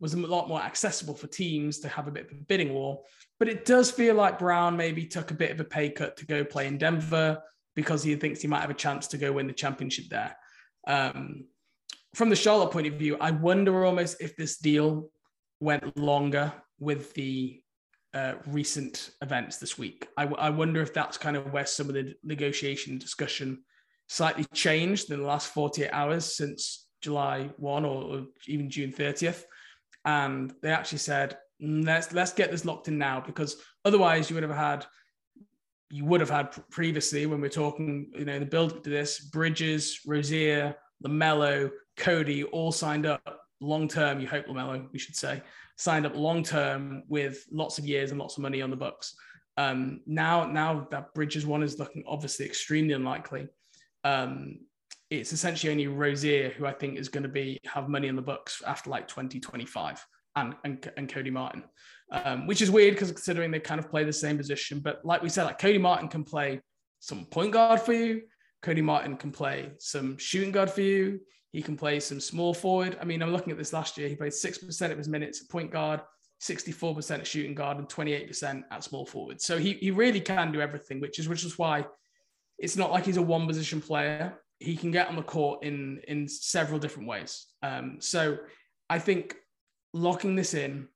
was 0.02 0.14
a 0.14 0.18
lot 0.18 0.50
more 0.50 0.62
accessible 0.62 1.14
for 1.14 1.28
teams 1.28 1.80
to 1.80 1.88
have 1.88 2.10
a 2.10 2.12
bit 2.12 2.26
of 2.26 2.32
a 2.34 2.42
bidding 2.50 2.74
war. 2.74 3.02
But 3.40 3.48
it 3.48 3.64
does 3.64 3.92
feel 3.92 4.16
like 4.16 4.40
Brown 4.40 4.76
maybe 4.76 5.06
took 5.06 5.32
a 5.32 5.36
bit 5.36 5.52
of 5.52 5.60
a 5.62 5.64
pay 5.64 5.90
cut 5.90 6.18
to 6.18 6.26
go 6.26 6.44
play 6.44 6.68
in 6.68 6.78
Denver 6.78 7.42
because 7.78 8.04
he 8.04 8.14
thinks 8.18 8.42
he 8.42 8.50
might 8.50 8.60
have 8.60 8.70
a 8.70 8.74
chance 8.74 9.08
to 9.08 9.18
go 9.18 9.32
win 9.32 9.48
the 9.48 9.54
championship 9.54 10.10
there. 10.10 10.36
Um, 10.86 11.46
from 12.14 12.30
the 12.30 12.36
Charlotte 12.36 12.72
point 12.72 12.88
of 12.88 12.94
view, 12.94 13.18
I 13.20 13.32
wonder 13.32 13.86
almost 13.86 14.22
if 14.22 14.36
this 14.36 14.58
deal 14.58 15.10
went 15.60 15.98
longer 15.98 16.54
with 16.80 17.14
the 17.14 17.62
uh, 18.14 18.34
recent 18.48 19.12
events 19.22 19.58
this 19.58 19.78
week. 19.78 20.08
I, 20.18 20.26
I 20.26 20.50
wonder 20.50 20.82
if 20.82 20.94
that's 20.94 21.18
kind 21.18 21.38
of 21.38 21.54
where 21.54 21.66
some 21.66 21.88
of 21.88 21.94
the 21.94 22.14
negotiation 22.24 22.98
discussion 22.98 23.64
slightly 24.08 24.46
changed 24.54 25.12
in 25.12 25.20
the 25.22 25.26
last 25.26 25.54
48 25.54 25.90
hours 25.92 26.36
since 26.36 26.88
July 27.02 27.50
1 27.58 27.86
or, 27.86 28.04
or 28.04 28.26
even 28.48 28.70
June 28.70 28.92
30th. 28.92 29.44
And 30.04 30.54
they 30.62 30.72
actually 30.72 30.98
said, 30.98 31.38
mm, 31.64 31.86
let's 31.86 32.12
let's 32.12 32.34
get 32.34 32.52
this 32.52 32.66
locked 32.66 32.88
in 32.88 32.98
now 32.98 33.24
because 33.26 33.56
otherwise 33.86 34.30
you 34.30 34.36
would 34.36 34.44
have 34.44 34.56
had 34.56 34.86
you 35.90 36.06
would 36.06 36.22
have 36.22 36.30
had 36.30 36.52
previously 36.72 37.26
when 37.26 37.42
we're 37.42 37.50
talking, 37.50 38.12
you 38.18 38.26
know, 38.26 38.40
the 38.40 38.46
build 38.46 38.84
to 38.84 38.90
this, 38.90 39.20
Bridges, 39.20 40.00
Rozier, 40.06 40.76
LaMelo, 41.06 41.70
Cody 42.02 42.44
all 42.46 42.72
signed 42.72 43.06
up 43.06 43.42
long 43.62 43.88
term. 43.88 44.20
You 44.20 44.28
hope 44.28 44.48
LaMelo, 44.48 44.92
we 44.92 45.00
should 45.00 45.16
say, 45.16 45.42
signed 45.78 46.06
up 46.06 46.16
long 46.16 46.44
term 46.44 47.04
with 47.08 47.46
lots 47.52 47.78
of 47.78 47.86
years 47.86 48.10
and 48.10 48.20
lots 48.20 48.38
of 48.38 48.44
money 48.44 48.62
on 48.62 48.72
the 48.72 48.76
books. 48.76 49.16
Um, 49.56 50.02
now, 50.08 50.46
now 50.46 50.88
that 50.90 51.14
Bridges 51.14 51.46
one 51.46 51.62
is 51.62 51.78
looking 51.78 52.04
obviously 52.08 52.46
extremely 52.46 52.94
unlikely. 52.94 53.48
Um, 54.04 54.60
it's 55.12 55.32
essentially 55.32 55.72
only 55.72 55.88
Rozier 55.88 56.50
who 56.50 56.66
I 56.66 56.74
think 56.74 56.98
is 56.98 57.10
going 57.10 57.24
to 57.24 57.30
be 57.30 57.60
have 57.66 57.88
money 57.88 58.08
in 58.08 58.16
the 58.16 58.22
books 58.22 58.64
after 58.66 58.90
like 58.90 59.08
2025 59.08 60.04
and, 60.38 60.56
and, 60.64 60.92
and 60.98 61.08
Cody 61.08 61.30
Martin, 61.30 61.64
um, 62.12 62.48
which 62.48 62.62
is 62.62 62.72
weird 62.72 62.96
because 62.96 63.12
considering 63.12 63.52
they 63.52 63.60
kind 63.60 63.80
of 63.80 63.92
play 63.92 64.06
the 64.06 64.14
same 64.14 64.38
position. 64.38 64.80
But 64.80 65.06
like 65.06 65.22
we 65.22 65.30
said, 65.30 65.44
like 65.44 65.60
Cody 65.60 65.78
Martin 65.78 66.08
can 66.08 66.24
play 66.24 66.62
some 67.00 67.26
point 67.26 67.52
guard 67.52 67.82
for 67.82 67.94
you. 67.94 68.22
Cody 68.64 68.82
Martin 68.82 69.18
can 69.18 69.32
play 69.32 69.72
some 69.80 70.18
shooting 70.18 70.52
guard 70.52 70.72
for 70.72 70.82
you. 70.82 71.20
He 71.52 71.62
can 71.62 71.76
play 71.76 72.00
some 72.00 72.20
small 72.20 72.54
forward. 72.54 72.98
I 73.02 73.06
mean, 73.06 73.22
I'm 73.22 73.32
looking 73.32 73.52
at 73.52 73.58
this 73.58 73.74
last 73.74 73.98
year. 73.98 74.08
He 74.08 74.16
played 74.16 74.32
6% 74.32 74.92
of 74.92 74.98
his 74.98 75.10
minutes 75.10 75.42
at 75.42 75.50
point 75.50 75.72
guard, 75.72 76.02
64% 76.42 77.20
at 77.20 77.28
shooting 77.28 77.54
guard, 77.54 77.78
and 77.78 77.90
28% 77.90 78.64
at 78.72 78.84
small 78.84 79.06
forward. 79.06 79.42
So 79.42 79.58
he, 79.58 79.74
he 79.74 79.92
really 79.92 80.22
can 80.22 80.52
do 80.52 80.62
everything, 80.62 81.02
which 81.02 81.20
is 81.20 81.28
which 81.28 81.44
is 81.44 81.58
why 81.58 81.86
it's 82.58 82.78
not 82.78 82.92
like 82.92 83.06
he's 83.06 83.18
a 83.18 83.22
one 83.22 83.48
position 83.48 83.82
player. 83.82 84.40
He 84.60 84.78
can 84.78 84.92
get 84.92 85.08
on 85.08 85.16
the 85.16 85.24
court 85.24 85.64
in 85.64 86.00
in 86.08 86.28
several 86.28 86.80
different 86.80 87.10
ways. 87.10 87.48
Um, 87.64 87.98
so 88.00 88.38
I 88.90 89.00
think 89.00 89.36
locking 89.94 90.36
this 90.36 90.54
in 90.54 90.88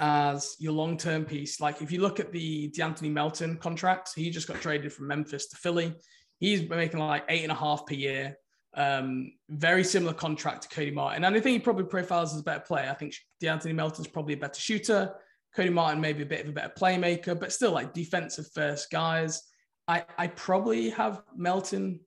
as 0.00 0.56
your 0.58 0.72
long 0.72 0.96
term 0.96 1.24
piece, 1.24 1.60
like 1.60 1.80
if 1.80 1.90
you 1.90 2.00
look 2.00 2.20
at 2.20 2.32
the 2.32 2.70
De'Anthony 2.70 3.10
Melton 3.10 3.56
contract, 3.56 4.10
he 4.14 4.30
just 4.30 4.48
got 4.48 4.60
traded 4.60 4.92
from 4.92 5.06
Memphis 5.06 5.46
to 5.48 5.56
Philly. 5.56 5.94
He's 6.40 6.68
making 6.68 7.00
like 7.00 7.24
eight 7.28 7.42
and 7.42 7.52
a 7.52 7.54
half 7.54 7.86
per 7.86 7.94
year. 7.94 8.36
Um, 8.78 9.32
very 9.48 9.82
similar 9.82 10.14
contract 10.14 10.62
to 10.62 10.68
Cody 10.68 10.92
Martin. 10.92 11.24
And 11.24 11.34
I 11.34 11.40
think 11.40 11.54
he 11.54 11.58
probably 11.58 11.86
profiles 11.86 12.32
as 12.32 12.40
a 12.40 12.44
better 12.44 12.60
player. 12.60 12.88
I 12.88 12.94
think 12.94 13.12
De'Anthony 13.42 13.74
Melton's 13.74 14.06
probably 14.06 14.34
a 14.34 14.36
better 14.36 14.60
shooter. 14.60 15.14
Cody 15.56 15.70
Martin 15.70 16.00
maybe 16.00 16.22
a 16.22 16.26
bit 16.26 16.42
of 16.42 16.50
a 16.50 16.52
better 16.52 16.72
playmaker, 16.78 17.38
but 17.38 17.52
still 17.52 17.72
like 17.72 17.92
defensive 17.92 18.46
first 18.54 18.88
guys. 18.90 19.42
I, 19.88 20.04
I 20.16 20.28
probably 20.28 20.90
have 20.90 21.22
Melton. 21.36 21.98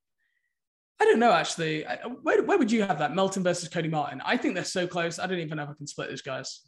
I 1.02 1.06
don't 1.06 1.20
know 1.20 1.34
actually. 1.34 1.86
I, 1.86 1.98
where, 2.22 2.42
where 2.44 2.58
would 2.58 2.72
you 2.72 2.84
have 2.84 3.00
that 3.00 3.16
Melton 3.16 3.44
versus 3.44 3.68
Cody 3.68 3.90
Martin? 3.90 4.22
I 4.24 4.38
think 4.38 4.56
they're 4.56 4.64
so 4.64 4.88
close. 4.88 5.20
I 5.20 5.28
don't 5.28 5.40
even 5.40 5.58
know 5.58 5.64
if 5.64 5.70
I 5.72 5.74
can 5.74 5.88
split 5.88 6.10
those 6.10 6.22
guys. 6.22 6.62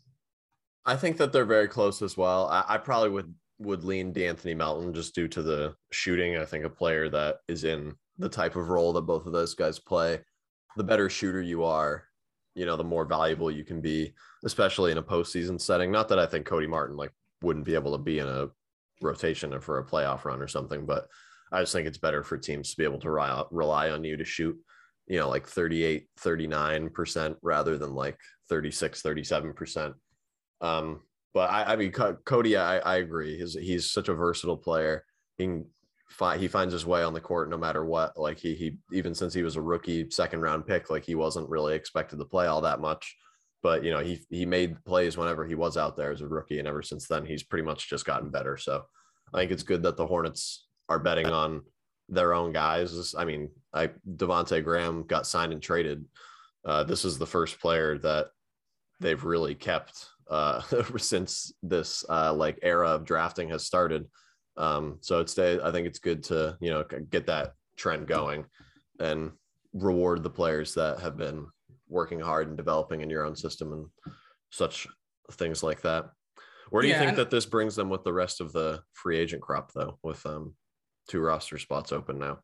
I 0.86 0.98
think 0.98 1.16
that 1.18 1.32
they're 1.32 1.46
very 1.46 1.70
close 1.70 2.02
as 2.02 2.18
well. 2.18 2.48
I, 2.48 2.66
I 2.68 2.78
probably 2.78 3.12
would 3.12 3.34
would 3.60 3.86
lean 3.86 4.14
De'Anthony 4.14 4.58
Melton 4.58 4.94
just 4.94 5.16
due 5.16 5.30
to 5.30 5.42
the 5.42 5.76
shooting. 5.92 6.36
I 6.36 6.44
think 6.44 6.66
a 6.66 6.70
player 6.70 7.08
that 7.08 7.38
is 7.48 7.64
in 7.64 7.96
the 8.18 8.30
type 8.30 8.56
of 8.56 8.70
role 8.70 8.94
that 8.94 9.02
both 9.02 9.26
of 9.26 9.34
those 9.34 9.56
guys 9.56 9.80
play, 9.80 10.20
the 10.78 10.84
better 10.84 11.10
shooter 11.10 11.42
you 11.42 11.64
are, 11.64 12.06
you 12.56 12.66
know, 12.66 12.78
the 12.78 12.84
more 12.84 13.06
valuable 13.06 13.50
you 13.50 13.64
can 13.64 13.82
be, 13.82 14.14
especially 14.46 14.92
in 14.92 14.98
a 14.98 15.04
postseason 15.04 15.60
setting. 15.60 15.92
Not 15.92 16.10
that 16.10 16.20
I 16.20 16.26
think 16.26 16.46
Cody 16.46 16.68
Martin 16.68 16.96
like 16.96 17.12
wouldn't 17.42 17.66
be 17.66 17.76
able 17.76 17.92
to 17.94 17.98
be 17.98 18.20
in 18.20 18.28
a 18.28 18.50
rotation 19.02 19.60
for 19.60 19.80
a 19.80 19.86
playoff 19.86 20.26
run 20.26 20.42
or 20.42 20.48
something, 20.48 20.86
but 20.86 21.08
I 21.52 21.62
just 21.62 21.74
think 21.74 21.88
it's 21.88 21.98
better 21.98 22.24
for 22.24 22.38
teams 22.38 22.72
to 22.72 22.78
be 22.78 22.84
able 22.84 23.00
to 23.00 23.46
rely, 23.52 23.90
on 23.90 24.04
you 24.04 24.18
to 24.18 24.26
shoot, 24.26 24.58
you 25.08 25.20
know, 25.20 25.30
like 25.30 25.48
38, 25.48 26.08
39% 26.20 27.36
rather 27.42 27.78
than 27.78 27.94
like 27.94 28.18
36, 28.50 29.02
37%. 29.02 29.94
Um, 30.62 31.02
but 31.34 31.50
I, 31.50 31.74
I 31.74 31.76
mean, 31.76 31.92
Cody, 31.92 32.58
I, 32.58 32.78
I 32.80 32.96
agree. 32.98 33.38
He's, 33.38 33.54
he's 33.54 33.92
such 33.92 34.08
a 34.08 34.14
versatile 34.14 34.58
player. 34.58 35.04
He 35.38 35.46
can 35.46 35.66
find, 36.10 36.40
he 36.42 36.48
finds 36.48 36.74
his 36.74 36.86
way 36.86 37.04
on 37.04 37.14
the 37.14 37.22
court 37.22 37.50
no 37.50 37.58
matter 37.58 37.86
what. 37.86 38.18
Like 38.18 38.38
he, 38.38 38.56
he, 38.56 38.78
even 38.92 39.14
since 39.14 39.34
he 39.34 39.44
was 39.44 39.56
a 39.56 39.62
rookie 39.62 40.10
second 40.10 40.42
round 40.42 40.66
pick, 40.66 40.90
like 40.90 41.04
he 41.04 41.16
wasn't 41.16 41.50
really 41.50 41.76
expected 41.76 42.20
to 42.20 42.26
play 42.26 42.48
all 42.48 42.62
that 42.62 42.80
much. 42.80 43.16
But 43.62 43.84
you 43.84 43.92
know 43.92 44.00
he 44.00 44.20
he 44.30 44.46
made 44.46 44.84
plays 44.84 45.18
whenever 45.18 45.46
he 45.46 45.56
was 45.56 45.78
out 45.78 45.96
there 45.96 46.12
as 46.12 46.22
a 46.22 46.28
rookie 46.28 46.60
and 46.60 46.68
ever 46.68 46.82
since 46.82 47.08
then 47.08 47.26
he's 47.26 47.44
pretty 47.44 47.64
much 47.64 47.90
just 47.90 48.06
gotten 48.06 48.30
better. 48.30 48.58
So 48.58 48.84
i 49.34 49.40
think 49.40 49.52
it's 49.52 49.64
good 49.64 49.84
that 49.84 49.98
the 49.98 50.06
hornets 50.06 50.68
are 50.90 51.00
betting 51.00 51.28
on 51.28 51.62
their 52.10 52.34
own 52.34 52.52
guys. 52.52 53.16
I 53.18 53.24
mean 53.24 53.50
i 53.74 53.90
Devonte' 54.18 54.64
Graham 54.64 55.04
got 55.04 55.26
signed 55.26 55.54
and 55.54 55.62
traded. 55.62 56.04
Uh, 56.66 56.84
this 56.84 57.06
is 57.06 57.18
the 57.18 57.26
first 57.26 57.60
player 57.60 57.98
that 58.00 58.28
they've 59.00 59.24
really 59.24 59.56
kept 59.56 60.08
uh, 60.30 60.62
since 60.98 61.54
this 61.64 62.04
uh, 62.10 62.34
like 62.34 62.60
era 62.64 62.90
of 62.90 63.06
drafting 63.06 63.50
has 63.50 63.66
started 63.66 64.06
um, 64.58 64.98
so 65.02 65.20
it's 65.20 65.38
i 65.38 65.72
think 65.72 65.88
it's 65.88 66.00
good 66.00 66.24
to 66.24 66.58
you 66.62 66.70
know 66.70 66.84
get 67.10 67.26
that 67.26 67.54
trend 67.76 68.08
going 68.08 68.46
and 69.00 69.32
reward 69.74 70.24
the 70.24 70.30
players 70.30 70.74
that 70.76 71.00
have 71.00 71.18
been 71.18 71.48
working 71.90 72.20
hard 72.20 72.48
and 72.48 72.58
developing 72.58 73.02
in 73.02 73.10
your 73.10 73.26
own 73.26 73.36
system 73.36 73.74
and 73.74 73.86
such 74.52 74.88
things 75.32 75.64
like 75.64 75.82
that. 75.82 76.10
Where 76.70 76.82
do 76.82 76.88
you 76.88 76.96
think 76.96 77.16
that 77.18 77.30
this 77.30 77.46
brings 77.46 77.76
them 77.76 77.90
with 77.90 78.04
the 78.04 78.14
rest 78.14 78.42
of 78.42 78.52
the 78.52 78.82
free 78.94 79.18
agent 79.18 79.42
crop, 79.42 79.72
though, 79.74 80.00
with 80.02 80.26
um, 80.26 80.56
two 81.08 81.20
roster 81.20 81.60
spots 81.60 81.92
open 81.92 82.18
now? 82.18 82.40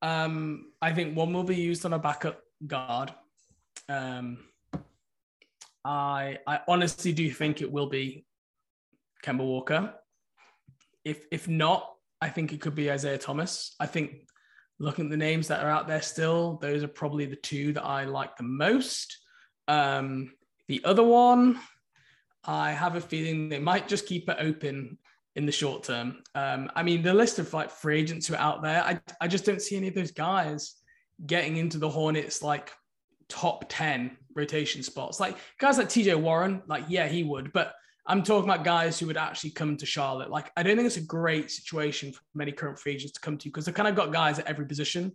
Um, 0.00 0.72
I 0.80 0.92
think 0.92 1.16
one 1.16 1.32
will 1.32 1.42
be 1.42 1.56
used 1.56 1.84
on 1.84 1.92
a 1.92 1.98
backup 1.98 2.40
guard. 2.64 3.12
Um, 3.88 4.38
I 5.84 6.38
I 6.46 6.60
honestly 6.68 7.12
do 7.12 7.28
think 7.32 7.62
it 7.62 7.72
will 7.72 7.88
be 7.88 8.24
Kemba 9.24 9.44
Walker. 9.44 9.94
If 11.08 11.26
if 11.30 11.48
not, 11.48 11.88
I 12.20 12.28
think 12.28 12.52
it 12.52 12.60
could 12.60 12.74
be 12.74 12.90
Isaiah 12.90 13.18
Thomas. 13.18 13.74
I 13.80 13.86
think 13.86 14.28
looking 14.78 15.06
at 15.06 15.10
the 15.10 15.16
names 15.16 15.48
that 15.48 15.64
are 15.64 15.70
out 15.70 15.88
there 15.88 16.02
still, 16.02 16.58
those 16.60 16.82
are 16.82 16.88
probably 16.88 17.26
the 17.26 17.36
two 17.36 17.72
that 17.72 17.84
I 17.84 18.04
like 18.04 18.36
the 18.36 18.44
most. 18.44 19.16
Um, 19.66 20.32
the 20.68 20.82
other 20.84 21.02
one, 21.02 21.58
I 22.44 22.72
have 22.72 22.94
a 22.94 23.00
feeling 23.00 23.48
they 23.48 23.58
might 23.58 23.88
just 23.88 24.06
keep 24.06 24.28
it 24.28 24.36
open 24.38 24.98
in 25.34 25.46
the 25.46 25.52
short 25.52 25.84
term. 25.84 26.22
Um, 26.34 26.70
I 26.74 26.82
mean, 26.82 27.02
the 27.02 27.14
list 27.14 27.38
of 27.38 27.52
like 27.52 27.70
free 27.70 28.00
agents 28.00 28.26
who 28.26 28.34
are 28.34 28.38
out 28.38 28.62
there, 28.62 28.82
I, 28.82 29.00
I 29.20 29.28
just 29.28 29.44
don't 29.44 29.62
see 29.62 29.76
any 29.76 29.88
of 29.88 29.94
those 29.94 30.10
guys 30.10 30.74
getting 31.26 31.56
into 31.56 31.78
the 31.78 31.88
Hornets 31.88 32.42
like 32.42 32.72
top 33.28 33.64
10 33.68 34.16
rotation 34.34 34.82
spots. 34.82 35.20
Like 35.20 35.36
guys 35.58 35.78
like 35.78 35.88
TJ 35.88 36.20
Warren, 36.20 36.62
like, 36.66 36.84
yeah, 36.88 37.08
he 37.08 37.22
would, 37.22 37.52
but 37.52 37.74
I'm 38.08 38.22
talking 38.22 38.48
about 38.48 38.64
guys 38.64 38.98
who 38.98 39.06
would 39.06 39.18
actually 39.18 39.50
come 39.50 39.76
to 39.76 39.84
Charlotte. 39.86 40.30
Like, 40.30 40.50
I 40.56 40.62
don't 40.62 40.76
think 40.76 40.86
it's 40.86 40.96
a 40.96 41.02
great 41.02 41.50
situation 41.50 42.10
for 42.12 42.20
many 42.34 42.52
current 42.52 42.78
free 42.78 42.92
agents 42.92 43.12
to 43.12 43.20
come 43.20 43.36
to 43.36 43.48
because 43.48 43.66
they've 43.66 43.74
kind 43.74 43.88
of 43.88 43.94
got 43.94 44.12
guys 44.12 44.38
at 44.38 44.46
every 44.46 44.64
position. 44.64 45.12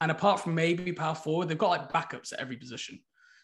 And 0.00 0.10
apart 0.10 0.40
from 0.40 0.54
maybe 0.54 0.92
power 0.92 1.14
forward, 1.14 1.48
they've 1.48 1.58
got 1.58 1.68
like 1.68 1.92
backups 1.92 2.32
at 2.32 2.40
every 2.40 2.56
position. 2.56 2.98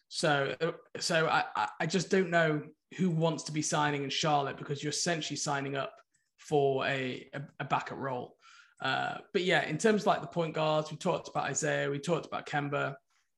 So, 0.08 0.54
so 0.98 1.28
I, 1.28 1.68
I 1.78 1.84
just 1.86 2.10
don't 2.10 2.30
know 2.30 2.62
who 2.96 3.10
wants 3.10 3.42
to 3.44 3.52
be 3.52 3.60
signing 3.60 4.02
in 4.02 4.10
Charlotte 4.10 4.56
because 4.56 4.82
you're 4.82 4.90
essentially 4.90 5.36
signing 5.36 5.76
up 5.76 5.92
for 6.38 6.86
a, 6.86 7.28
a, 7.34 7.42
a 7.60 7.64
backup 7.64 7.98
role. 7.98 8.36
Uh, 8.80 9.18
but 9.32 9.42
yeah, 9.42 9.66
in 9.66 9.76
terms 9.76 10.02
of 10.02 10.06
like 10.06 10.22
the 10.22 10.26
point 10.26 10.54
guards, 10.54 10.90
we 10.90 10.96
talked 10.96 11.28
about 11.28 11.44
Isaiah, 11.44 11.90
we 11.90 11.98
talked 11.98 12.24
about 12.24 12.46
Kemba. 12.46 12.94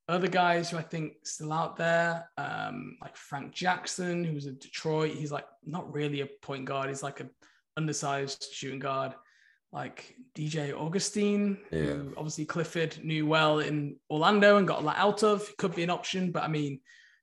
Other 0.08 0.28
guys 0.28 0.70
who 0.70 0.78
I 0.78 0.82
think 0.82 1.14
still 1.24 1.52
out 1.52 1.76
there, 1.76 2.30
um, 2.38 2.96
like 3.02 3.16
Frank 3.16 3.52
Jackson, 3.52 4.24
who's 4.24 4.46
in 4.46 4.56
Detroit. 4.58 5.12
He's 5.12 5.30
like 5.30 5.46
not 5.64 5.92
really 5.92 6.22
a 6.22 6.28
point 6.40 6.64
guard. 6.64 6.88
He's 6.88 7.02
like 7.02 7.20
an 7.20 7.30
undersized 7.76 8.48
shooting 8.52 8.78
guard. 8.78 9.14
Like 9.70 10.14
DJ 10.34 10.72
Augustin, 10.72 11.58
yeah. 11.70 11.80
who 11.80 12.14
obviously 12.16 12.46
Clifford 12.46 12.96
knew 13.04 13.26
well 13.26 13.58
in 13.58 13.96
Orlando 14.10 14.56
and 14.56 14.66
got 14.66 14.80
a 14.80 14.84
lot 14.84 14.96
out 14.96 15.22
of. 15.22 15.46
Could 15.58 15.74
be 15.74 15.82
an 15.82 15.90
option, 15.90 16.32
but 16.32 16.42
I 16.42 16.48
mean, 16.48 16.80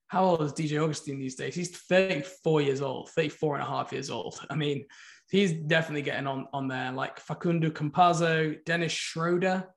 how 0.08 0.24
old 0.24 0.42
is 0.44 0.54
DJ 0.54 0.82
Augustin 0.82 1.18
these 1.18 1.36
days? 1.36 1.56
He's 1.56 1.76
34 1.76 2.62
years 2.62 2.82
old, 2.82 3.10
34 3.10 3.56
and 3.56 3.64
a 3.64 3.68
half 3.68 3.92
years 3.92 4.12
old. 4.12 4.40
I 4.52 4.56
mean, 4.56 4.86
he's 5.30 5.54
definitely 5.54 6.04
getting 6.04 6.28
on 6.28 6.48
on 6.54 6.68
there. 6.68 6.92
Like 6.92 7.20
Facundo 7.20 7.72
Campazzo, 7.72 8.64
Dennis 8.64 8.92
Schroeder, 8.92 9.68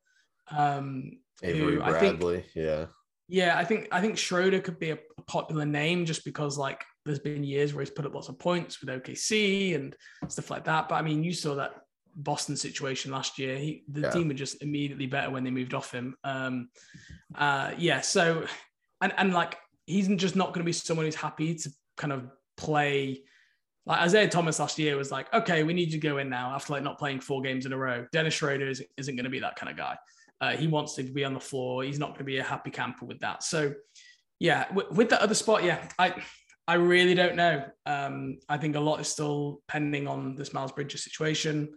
um, 0.50 1.12
Avery 1.42 1.74
who 1.74 1.78
Bradley, 1.78 2.36
I 2.36 2.40
think, 2.40 2.50
yeah, 2.54 2.86
yeah, 3.28 3.58
I 3.58 3.64
think 3.64 3.88
I 3.92 4.00
think 4.00 4.16
Schroeder 4.16 4.60
could 4.60 4.78
be 4.78 4.90
a, 4.90 4.98
a, 5.18 5.22
popular 5.22 5.66
name 5.66 6.06
just 6.06 6.24
because 6.24 6.56
like 6.56 6.82
there's 7.04 7.18
been 7.18 7.44
years 7.44 7.74
where 7.74 7.82
he's 7.82 7.90
put 7.90 8.06
up 8.06 8.14
lots 8.14 8.28
of 8.28 8.38
points 8.38 8.80
with 8.80 8.88
OKC 8.88 9.74
and 9.74 9.94
stuff 10.28 10.50
like 10.50 10.64
that. 10.64 10.88
But 10.88 10.96
I 10.96 11.02
mean, 11.02 11.22
you 11.22 11.34
saw 11.34 11.54
that 11.56 11.72
Boston 12.16 12.56
situation 12.56 13.12
last 13.12 13.38
year. 13.38 13.58
He, 13.58 13.84
the 13.88 14.00
Yeah. 14.02 14.10
team 14.10 14.28
were 14.28 14.34
just 14.34 14.62
immediately 14.62 15.06
better 15.06 15.30
when 15.30 15.44
they 15.44 15.50
moved 15.50 15.74
off 15.74 15.92
him. 15.92 16.16
Um, 16.24 16.70
uh, 17.34 17.72
yeah, 17.76 18.00
so 18.00 18.46
and 19.02 19.12
and 19.18 19.34
like 19.34 19.58
he's 19.84 20.08
just 20.08 20.34
not 20.34 20.48
going 20.48 20.60
to 20.60 20.64
be 20.64 20.72
someone 20.72 21.04
who's 21.04 21.14
happy 21.14 21.54
to 21.54 21.70
kind 21.98 22.14
of 22.14 22.30
play. 22.56 23.24
Like 23.84 24.00
Isaiah 24.00 24.28
Thomas 24.28 24.58
last 24.58 24.78
year 24.78 24.96
was 24.96 25.10
like, 25.10 25.32
okay, 25.34 25.64
we 25.64 25.74
need 25.74 25.92
you 25.92 26.00
to 26.00 26.06
go 26.06 26.18
in 26.18 26.30
now 26.30 26.54
after 26.54 26.72
like 26.72 26.82
not 26.82 26.98
playing 26.98 27.20
four 27.20 27.42
games 27.42 27.66
in 27.66 27.72
a 27.72 27.78
row. 27.78 28.06
Dennis 28.12 28.34
Schroeder 28.34 28.68
isn't, 28.68 28.88
isn't 28.96 29.16
going 29.16 29.24
to 29.24 29.30
be 29.30 29.40
that 29.40 29.56
kind 29.56 29.70
of 29.70 29.76
guy. 29.76 29.96
Uh, 30.40 30.56
he 30.56 30.66
wants 30.66 30.94
to 30.94 31.02
be 31.02 31.24
on 31.24 31.34
the 31.34 31.40
floor. 31.40 31.82
He's 31.82 31.98
not 31.98 32.10
going 32.10 32.18
to 32.18 32.24
be 32.24 32.38
a 32.38 32.42
happy 32.42 32.70
camper 32.70 33.04
with 33.04 33.20
that. 33.20 33.42
So, 33.42 33.74
yeah, 34.38 34.72
with, 34.72 34.90
with 34.92 35.08
that 35.10 35.20
other 35.20 35.34
spot, 35.34 35.64
yeah, 35.64 35.88
I 35.98 36.14
I 36.68 36.74
really 36.74 37.14
don't 37.14 37.34
know. 37.34 37.64
Um, 37.86 38.38
I 38.48 38.58
think 38.58 38.76
a 38.76 38.80
lot 38.80 39.00
is 39.00 39.08
still 39.08 39.62
pending 39.68 40.06
on 40.06 40.34
this 40.34 40.52
Miles 40.52 40.72
Bridges 40.72 41.02
situation. 41.02 41.70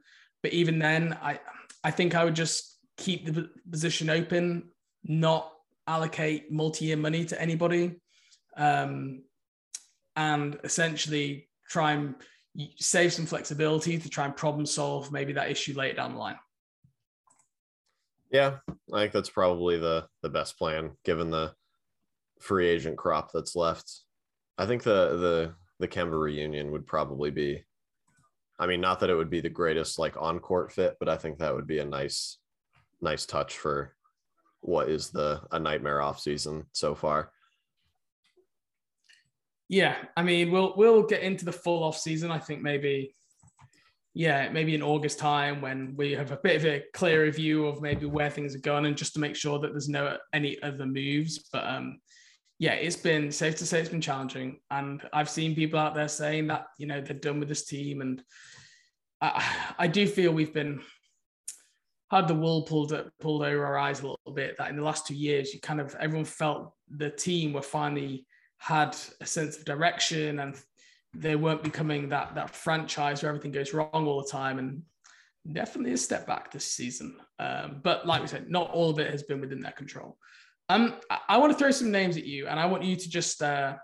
But 0.43 0.53
even 0.53 0.79
then, 0.79 1.17
I 1.21 1.39
I 1.83 1.91
think 1.91 2.13
I 2.13 2.23
would 2.23 2.35
just 2.35 2.77
keep 2.97 3.25
the 3.25 3.49
position 3.69 4.09
open, 4.09 4.69
not 5.03 5.51
allocate 5.87 6.51
multi-year 6.51 6.97
money 6.97 7.25
to 7.25 7.41
anybody, 7.41 7.99
um, 8.57 9.23
and 10.15 10.59
essentially 10.63 11.49
try 11.67 11.93
and 11.93 12.15
save 12.77 13.13
some 13.13 13.25
flexibility 13.25 13.97
to 13.97 14.09
try 14.09 14.25
and 14.25 14.35
problem 14.35 14.65
solve 14.65 15.11
maybe 15.11 15.33
that 15.33 15.49
issue 15.49 15.73
later 15.73 15.95
down 15.95 16.13
the 16.13 16.19
line. 16.19 16.37
Yeah, 18.31 18.57
I 18.93 19.01
think 19.01 19.11
that's 19.11 19.29
probably 19.29 19.77
the 19.77 20.07
the 20.21 20.29
best 20.29 20.57
plan 20.57 20.91
given 21.03 21.29
the 21.29 21.53
free 22.39 22.67
agent 22.67 22.97
crop 22.97 23.31
that's 23.31 23.55
left. 23.55 24.01
I 24.57 24.65
think 24.65 24.83
the 24.83 25.17
the 25.17 25.53
the 25.79 25.87
Kemba 25.87 26.19
reunion 26.19 26.71
would 26.71 26.87
probably 26.87 27.31
be 27.31 27.63
I 28.61 28.67
mean, 28.67 28.79
not 28.79 28.99
that 28.99 29.09
it 29.09 29.15
would 29.15 29.31
be 29.31 29.41
the 29.41 29.49
greatest 29.49 29.97
like 29.97 30.15
on 30.21 30.39
court 30.39 30.71
fit, 30.71 30.97
but 30.99 31.09
I 31.09 31.17
think 31.17 31.39
that 31.39 31.55
would 31.55 31.65
be 31.65 31.79
a 31.79 31.85
nice 31.85 32.37
nice 33.01 33.25
touch 33.25 33.57
for 33.57 33.95
what 34.61 34.87
is 34.87 35.09
the 35.09 35.41
a 35.51 35.59
nightmare 35.59 35.99
off 35.99 36.19
season 36.19 36.67
so 36.71 36.93
far. 36.93 37.31
Yeah, 39.67 39.95
I 40.15 40.21
mean, 40.21 40.51
we'll 40.51 40.75
we'll 40.77 41.03
get 41.03 41.23
into 41.23 41.43
the 41.43 41.51
full 41.51 41.83
off 41.83 41.97
season. 41.97 42.29
I 42.29 42.37
think 42.37 42.61
maybe, 42.61 43.15
yeah, 44.13 44.49
maybe 44.49 44.75
in 44.75 44.81
August 44.81 45.19
time 45.19 45.61
when 45.61 45.95
we 45.95 46.11
have 46.11 46.31
a 46.31 46.39
bit 46.43 46.57
of 46.57 46.65
a 46.65 46.83
clearer 46.93 47.31
view 47.31 47.65
of 47.65 47.81
maybe 47.81 48.05
where 48.05 48.29
things 48.29 48.55
are 48.55 48.59
going, 48.59 48.85
and 48.85 48.97
just 48.97 49.13
to 49.13 49.19
make 49.19 49.35
sure 49.35 49.59
that 49.59 49.71
there's 49.71 49.89
no 49.89 50.17
any 50.33 50.61
other 50.61 50.85
moves. 50.85 51.49
But 51.51 51.65
um, 51.65 51.99
yeah, 52.59 52.73
it's 52.73 52.97
been 52.97 53.31
safe 53.31 53.55
to 53.57 53.65
say 53.65 53.79
it's 53.79 53.89
been 53.89 54.01
challenging, 54.01 54.59
and 54.69 55.01
I've 55.13 55.29
seen 55.29 55.55
people 55.55 55.79
out 55.79 55.95
there 55.95 56.09
saying 56.09 56.47
that 56.47 56.65
you 56.77 56.87
know 56.87 56.99
they're 56.99 57.15
done 57.15 57.39
with 57.39 57.49
this 57.49 57.65
team, 57.65 58.01
and 58.01 58.21
I, 59.21 59.73
I 59.79 59.87
do 59.87 60.05
feel 60.05 60.33
we've 60.33 60.53
been 60.53 60.81
had 62.09 62.27
the 62.27 62.35
wool 62.35 62.63
pulled 62.63 62.91
up, 62.91 63.07
pulled 63.21 63.43
over 63.43 63.65
our 63.65 63.77
eyes 63.77 64.01
a 64.01 64.07
little 64.07 64.33
bit. 64.35 64.57
That 64.57 64.69
in 64.69 64.75
the 64.75 64.83
last 64.83 65.07
two 65.07 65.15
years, 65.15 65.53
you 65.53 65.61
kind 65.61 65.79
of 65.79 65.95
everyone 66.01 66.25
felt 66.25 66.73
the 66.89 67.09
team 67.09 67.53
were 67.53 67.61
finally 67.61 68.25
had 68.57 68.97
a 69.21 69.25
sense 69.25 69.57
of 69.57 69.63
direction 69.63 70.39
and 70.39 70.55
they 71.13 71.35
weren't 71.35 71.63
becoming 71.63 72.09
that 72.09 72.35
that 72.35 72.49
franchise 72.55 73.21
where 73.21 73.29
everything 73.29 73.51
goes 73.51 73.73
wrong 73.73 73.89
all 73.93 74.21
the 74.21 74.29
time 74.29 74.59
and 74.59 74.81
definitely 75.51 75.91
a 75.93 75.97
step 75.97 76.25
back 76.27 76.51
this 76.51 76.65
season 76.65 77.15
um, 77.39 77.79
but 77.83 78.05
like 78.05 78.21
we 78.21 78.27
said 78.27 78.49
not 78.49 78.69
all 78.71 78.89
of 78.89 78.99
it 78.99 79.09
has 79.11 79.23
been 79.23 79.41
within 79.41 79.59
their 79.59 79.71
control 79.71 80.17
um, 80.69 80.95
I, 81.09 81.19
I 81.29 81.37
want 81.37 81.51
to 81.51 81.57
throw 81.57 81.71
some 81.71 81.91
names 81.91 82.15
at 82.15 82.25
you 82.25 82.47
and 82.47 82.59
i 82.59 82.65
want 82.65 82.83
you 82.83 82.95
to 82.95 83.09
just 83.09 83.41
uh, 83.41 83.75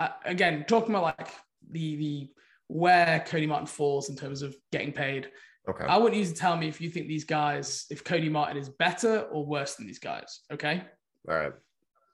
uh, 0.00 0.08
again 0.24 0.64
talking 0.68 0.90
about 0.90 1.16
like 1.18 1.28
the 1.70 1.96
the 1.96 2.30
where 2.68 3.24
cody 3.26 3.46
martin 3.46 3.66
falls 3.66 4.08
in 4.08 4.16
terms 4.16 4.42
of 4.42 4.54
getting 4.70 4.92
paid 4.92 5.30
Okay. 5.68 5.84
i 5.84 5.96
want 5.96 6.14
you 6.14 6.24
to 6.24 6.34
tell 6.34 6.56
me 6.56 6.66
if 6.68 6.80
you 6.80 6.90
think 6.90 7.06
these 7.06 7.24
guys 7.24 7.86
if 7.88 8.02
cody 8.04 8.28
martin 8.28 8.56
is 8.56 8.68
better 8.68 9.20
or 9.32 9.46
worse 9.46 9.76
than 9.76 9.86
these 9.86 10.00
guys 10.00 10.40
okay 10.52 10.82
All 11.28 11.36
right. 11.36 11.52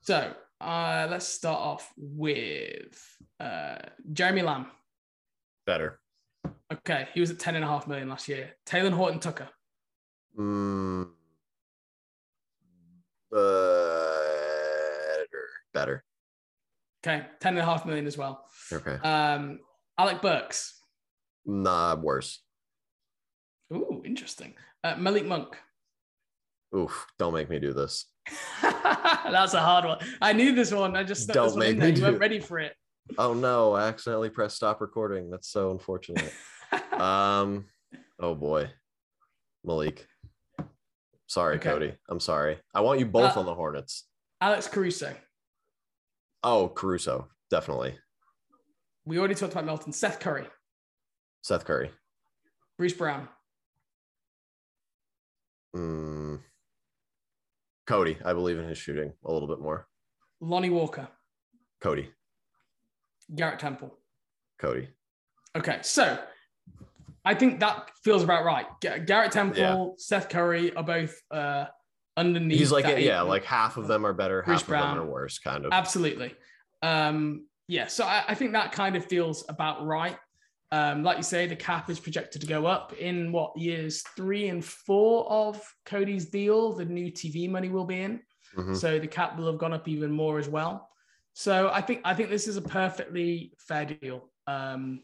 so 0.02 0.32
uh, 0.60 1.06
let's 1.10 1.28
start 1.28 1.60
off 1.60 1.92
with 1.96 3.00
uh, 3.40 3.76
Jeremy 4.12 4.42
Lamb. 4.42 4.66
Better. 5.66 6.00
Okay, 6.72 7.08
he 7.14 7.20
was 7.20 7.30
at 7.30 7.38
ten 7.38 7.54
and 7.54 7.64
a 7.64 7.68
half 7.68 7.86
million 7.86 8.08
last 8.08 8.28
year. 8.28 8.54
Talen 8.66 8.92
Horton 8.92 9.20
Tucker. 9.20 9.48
Mm, 10.38 11.08
better. 13.30 15.48
Better. 15.72 16.04
Okay, 17.02 17.24
ten 17.40 17.54
and 17.54 17.60
a 17.60 17.64
half 17.64 17.86
million 17.86 18.06
as 18.06 18.18
well. 18.18 18.44
Okay. 18.72 18.96
Um, 18.96 19.60
Alec 19.98 20.20
Burks. 20.22 20.80
Nah, 21.46 21.96
worse. 21.96 22.42
Ooh, 23.72 24.02
interesting. 24.04 24.54
Uh, 24.84 24.96
Malik 24.96 25.26
Monk. 25.26 25.56
Oof, 26.76 27.06
don't 27.18 27.32
make 27.34 27.48
me 27.48 27.58
do 27.58 27.72
this. 27.72 28.06
That's 28.62 29.54
a 29.54 29.60
hard 29.60 29.84
one. 29.84 29.98
I 30.20 30.32
knew 30.32 30.54
this 30.54 30.72
one. 30.72 30.96
I 30.96 31.04
just 31.04 31.28
Don't 31.28 31.56
make 31.56 31.78
me 31.78 31.86
You 31.88 31.92
do 31.92 32.02
weren't 32.02 32.18
ready 32.18 32.40
for 32.40 32.58
it. 32.58 32.74
Oh 33.16 33.32
no, 33.34 33.72
I 33.74 33.88
accidentally 33.88 34.28
pressed 34.30 34.56
stop 34.56 34.80
recording. 34.80 35.30
That's 35.30 35.48
so 35.48 35.70
unfortunate. 35.70 36.32
um, 36.92 37.66
oh 38.20 38.34
boy. 38.34 38.70
Malik. 39.64 40.06
Sorry, 41.26 41.56
Okay. 41.56 41.70
Cody. 41.70 41.94
I'm 42.08 42.20
sorry. 42.20 42.58
I 42.74 42.80
want 42.80 43.00
you 43.00 43.06
both 43.06 43.36
Uh, 43.36 43.40
on 43.40 43.46
the 43.46 43.54
Hornets. 43.54 44.06
Alex 44.40 44.66
Caruso. 44.68 45.14
Oh, 46.42 46.68
Caruso. 46.68 47.28
Definitely. 47.50 47.98
We 49.04 49.18
already 49.18 49.34
talked 49.34 49.52
about 49.52 49.64
Melton. 49.66 49.92
Seth 49.92 50.20
Curry. 50.20 50.46
Seth 51.42 51.64
Curry. 51.64 51.90
Bruce 52.78 52.92
Brown. 52.92 53.28
Mm. 55.76 56.40
Cody. 57.88 58.18
I 58.22 58.34
believe 58.34 58.58
in 58.58 58.68
his 58.68 58.76
shooting 58.76 59.14
a 59.24 59.32
little 59.32 59.48
bit 59.48 59.60
more. 59.60 59.88
Lonnie 60.42 60.68
Walker. 60.68 61.08
Cody. 61.80 62.10
Garrett 63.34 63.58
Temple. 63.58 63.96
Cody. 64.60 64.88
Okay, 65.56 65.78
so 65.80 66.18
I 67.24 67.34
think 67.34 67.60
that 67.60 67.90
feels 68.04 68.22
about 68.22 68.44
right. 68.44 68.66
Garrett 69.06 69.32
Temple, 69.32 69.58
Yeah. 69.58 69.86
Seth 69.96 70.28
Curry 70.28 70.74
are 70.76 70.84
both 70.84 71.18
uh, 71.30 71.64
underneath. 72.16 72.58
He's 72.58 72.70
like, 72.70 72.84
that 72.84 73.02
yeah, 73.02 73.22
like 73.22 73.44
half 73.44 73.78
of 73.78 73.88
them 73.88 74.04
are 74.04 74.12
better, 74.12 74.42
Bruce 74.42 74.60
half 74.60 74.70
of 74.70 74.96
them 74.96 74.98
are 75.04 75.10
worse, 75.10 75.38
kind 75.38 75.64
of. 75.64 75.72
Absolutely. 75.72 76.34
Um, 76.82 77.46
yeah, 77.68 77.86
so 77.86 78.04
I, 78.04 78.24
I 78.28 78.34
think 78.34 78.52
that 78.52 78.72
kind 78.72 78.96
of 78.96 79.04
feels 79.06 79.44
about 79.48 79.84
right. 79.86 80.16
Um, 80.70 81.02
like 81.02 81.16
you 81.16 81.22
say, 81.22 81.46
the 81.46 81.56
cap 81.56 81.88
is 81.88 81.98
projected 81.98 82.42
to 82.42 82.46
go 82.46 82.66
up 82.66 82.92
in 82.94 83.32
what 83.32 83.56
years 83.56 84.02
three 84.16 84.48
and 84.48 84.62
four 84.64 85.30
of 85.30 85.62
Cody's 85.86 86.26
deal. 86.26 86.74
The 86.74 86.84
new 86.84 87.10
TV 87.10 87.48
money 87.48 87.70
will 87.70 87.86
be 87.86 88.02
in. 88.02 88.20
Mhm. 88.54 88.76
So 88.76 88.98
the 88.98 89.06
cap 89.06 89.38
will 89.38 89.46
have 89.46 89.58
gone 89.58 89.72
up 89.72 89.88
even 89.88 90.10
more 90.10 90.38
as 90.38 90.48
well. 90.48 90.90
So 91.32 91.70
I 91.72 91.80
think 91.80 92.00
I 92.04 92.14
think 92.14 92.30
this 92.30 92.48
is 92.48 92.56
a 92.56 92.62
perfectly 92.62 93.54
fair 93.58 93.84
deal. 93.86 94.30
Um, 94.46 95.02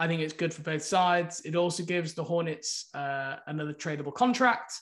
I 0.00 0.06
think 0.08 0.20
it's 0.20 0.32
good 0.32 0.52
for 0.52 0.62
both 0.62 0.82
sides. 0.82 1.42
It 1.44 1.56
also 1.56 1.82
gives 1.84 2.14
the 2.14 2.24
Hornets 2.24 2.88
uh, 2.94 3.36
another 3.46 3.72
tradable 3.72 4.14
contract. 4.14 4.72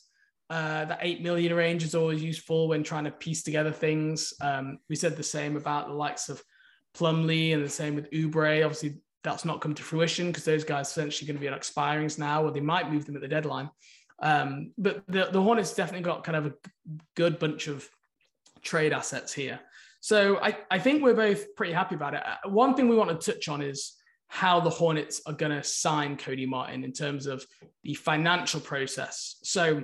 Uh, 0.49 0.85
that 0.87 0.99
eight 1.03 1.23
million 1.23 1.55
range 1.55 1.85
is 1.85 1.95
always 1.95 2.23
useful 2.23 2.69
when 2.69 2.83
trying 2.83 3.05
to 3.05 3.11
piece 3.11 3.43
together 3.43 3.71
things. 3.71 4.33
Um, 4.41 4.79
we 4.89 4.97
said 4.97 5.17
the 5.17 5.23
same 5.23 5.57
about 5.57 5.89
the 5.89 5.95
likes 5.95 6.29
of 6.29 6.43
Plumlee 6.95 7.55
and 7.55 7.65
the 7.65 7.69
same 7.69 7.95
with 7.95 8.11
Oubre. 8.11 8.65
Obviously, 8.65 8.97
that's 9.23 9.45
not 9.45 9.61
come 9.61 9.75
to 9.75 9.83
fruition 9.83 10.29
because 10.29 10.45
those 10.45 10.65
guys 10.65 10.89
are 10.89 11.03
essentially 11.03 11.27
going 11.27 11.37
to 11.37 11.41
be 11.41 11.49
on 11.49 11.59
expirings 11.59 12.19
now, 12.19 12.45
or 12.45 12.51
they 12.51 12.61
might 12.61 12.91
move 12.91 13.05
them 13.05 13.17
at 13.17 13.23
the 13.23 13.29
deadline. 13.29 13.71
Um, 14.23 14.73
but 14.77 15.03
the, 15.09 15.29
the 15.33 15.43
Hornets 15.43 15.75
definitely 15.75 16.05
got 16.05 16.25
kind 16.25 16.37
of 16.37 16.47
a 16.47 16.55
good 17.17 17.39
bunch 17.39 17.69
of 17.69 17.89
trade 18.63 18.93
assets 18.93 19.33
here. 19.33 19.61
So 20.01 20.39
I, 20.43 20.57
I 20.71 20.79
think 20.79 21.03
we're 21.03 21.15
both 21.15 21.55
pretty 21.57 21.73
happy 21.73 21.95
about 21.95 22.15
it. 22.15 22.23
Uh, 22.25 22.49
One 22.49 22.75
thing 22.75 22.89
we 22.89 22.97
want 22.97 23.19
to 23.19 23.33
touch 23.33 23.49
on 23.49 23.63
is 23.63 23.97
how 24.29 24.61
the 24.61 24.71
Hornets 24.71 25.21
are 25.27 25.33
going 25.33 25.53
to 25.53 25.63
sign 25.63 26.17
Cody 26.17 26.47
Martin 26.47 26.85
in 26.85 26.93
terms 26.93 27.27
of 27.27 27.45
the 27.83 27.95
financial 27.95 28.61
process. 28.61 29.37
So 29.43 29.83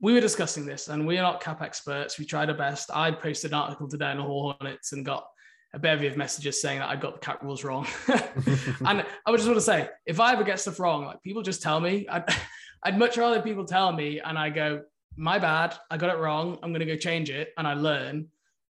we 0.00 0.14
were 0.14 0.20
discussing 0.20 0.66
this 0.66 0.88
and 0.88 1.06
we 1.06 1.18
are 1.18 1.22
not 1.22 1.40
cap 1.40 1.62
experts. 1.62 2.18
We 2.18 2.24
tried 2.24 2.50
our 2.50 2.56
best. 2.56 2.90
I 2.92 3.10
posted 3.12 3.52
an 3.52 3.58
article 3.58 3.88
today 3.88 4.06
on 4.06 4.16
the 4.16 4.22
Hornets 4.22 4.92
and 4.92 5.04
got 5.04 5.26
a 5.74 5.78
bevy 5.78 6.06
of 6.06 6.16
messages 6.16 6.60
saying 6.60 6.80
that 6.80 6.88
I 6.88 6.96
got 6.96 7.14
the 7.14 7.20
cap 7.20 7.42
rules 7.42 7.64
wrong. 7.64 7.86
and 8.08 9.04
I 9.26 9.30
would 9.30 9.38
just 9.38 9.48
want 9.48 9.56
to 9.56 9.60
say, 9.60 9.88
if 10.06 10.20
I 10.20 10.32
ever 10.32 10.44
get 10.44 10.60
stuff 10.60 10.78
wrong, 10.78 11.06
like 11.06 11.22
people 11.22 11.42
just 11.42 11.62
tell 11.62 11.80
me. 11.80 12.06
I'd, 12.08 12.24
I'd 12.84 12.98
much 12.98 13.16
rather 13.16 13.40
people 13.40 13.64
tell 13.64 13.92
me 13.92 14.20
and 14.20 14.36
I 14.36 14.50
go, 14.50 14.82
my 15.16 15.38
bad, 15.38 15.74
I 15.90 15.96
got 15.96 16.14
it 16.14 16.18
wrong. 16.18 16.58
I'm 16.62 16.72
going 16.72 16.80
to 16.80 16.86
go 16.86 16.96
change 16.96 17.30
it 17.30 17.52
and 17.56 17.66
I 17.66 17.74
learn. 17.74 18.28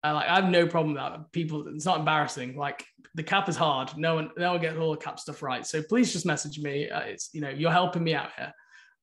Uh, 0.03 0.13
like 0.13 0.27
I 0.27 0.36
have 0.36 0.49
no 0.49 0.67
problem 0.67 0.93
with 0.93 1.01
that. 1.01 1.31
People, 1.31 1.67
it's 1.67 1.86
not 1.86 1.99
embarrassing. 1.99 2.55
Like 2.55 2.86
the 3.15 3.23
cap 3.23 3.49
is 3.49 3.55
hard. 3.55 3.97
No 3.97 4.15
one, 4.15 4.29
no 4.38 4.51
one 4.51 4.62
gets 4.62 4.77
all 4.77 4.91
the 4.91 4.97
cap 4.97 5.19
stuff 5.19 5.41
right. 5.41 5.65
So 5.65 5.81
please 5.81 6.13
just 6.13 6.25
message 6.25 6.60
me. 6.60 6.89
Uh, 6.89 6.99
it's 6.99 7.29
you 7.34 7.41
know 7.41 7.49
you're 7.49 7.71
helping 7.71 8.03
me 8.03 8.13
out 8.13 8.29
here. 8.38 8.53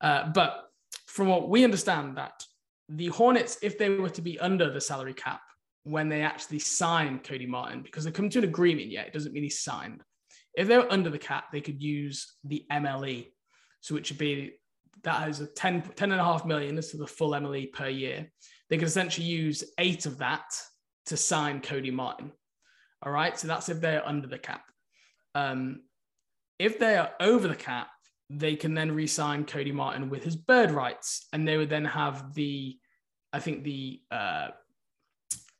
Uh, 0.00 0.30
but 0.32 0.70
from 1.06 1.26
what 1.26 1.48
we 1.48 1.64
understand, 1.64 2.16
that 2.18 2.44
the 2.88 3.08
Hornets, 3.08 3.58
if 3.62 3.78
they 3.78 3.88
were 3.88 4.10
to 4.10 4.22
be 4.22 4.38
under 4.38 4.70
the 4.70 4.80
salary 4.80 5.14
cap 5.14 5.40
when 5.84 6.08
they 6.08 6.22
actually 6.22 6.60
sign 6.60 7.18
Cody 7.18 7.46
Martin, 7.46 7.82
because 7.82 8.04
they 8.04 8.10
come 8.10 8.30
to 8.30 8.38
an 8.38 8.44
agreement 8.44 8.90
yet, 8.90 9.06
it 9.06 9.12
doesn't 9.12 9.32
mean 9.32 9.42
he's 9.42 9.60
signed. 9.60 10.02
If 10.54 10.68
they 10.68 10.76
were 10.76 10.92
under 10.92 11.10
the 11.10 11.18
cap, 11.18 11.46
they 11.50 11.60
could 11.60 11.82
use 11.82 12.34
the 12.44 12.64
MLE, 12.70 13.28
so 13.80 13.94
which 13.94 14.10
would 14.10 14.18
be 14.18 14.54
that 15.02 15.28
is 15.28 15.40
a 15.40 15.46
10, 15.46 15.82
10 15.96 16.12
and 16.12 16.20
a 16.20 16.24
half 16.24 16.44
million 16.44 16.78
as 16.78 16.90
to 16.90 16.96
the 16.96 17.06
full 17.06 17.30
MLE 17.30 17.72
per 17.72 17.88
year. 17.88 18.30
They 18.68 18.78
could 18.78 18.88
essentially 18.88 19.26
use 19.26 19.64
eight 19.78 20.06
of 20.06 20.18
that 20.18 20.44
to 21.06 21.16
sign 21.16 21.60
Cody 21.60 21.90
Martin. 21.90 22.32
All 23.02 23.12
right. 23.12 23.36
So 23.38 23.48
that's 23.48 23.68
if 23.68 23.80
they're 23.80 24.06
under 24.06 24.28
the 24.28 24.38
cap. 24.38 24.62
Um, 25.34 25.82
if 26.58 26.78
they 26.78 26.96
are 26.96 27.10
over 27.18 27.48
the 27.48 27.56
cap, 27.56 27.88
they 28.30 28.54
can 28.54 28.74
then 28.74 28.92
re-sign 28.92 29.44
Cody 29.44 29.72
Martin 29.72 30.08
with 30.08 30.22
his 30.22 30.36
bird 30.36 30.70
rights, 30.70 31.26
and 31.32 31.46
they 31.46 31.56
would 31.56 31.68
then 31.68 31.84
have 31.84 32.34
the, 32.34 32.78
I 33.32 33.40
think 33.40 33.64
the 33.64 34.00
uh, 34.10 34.48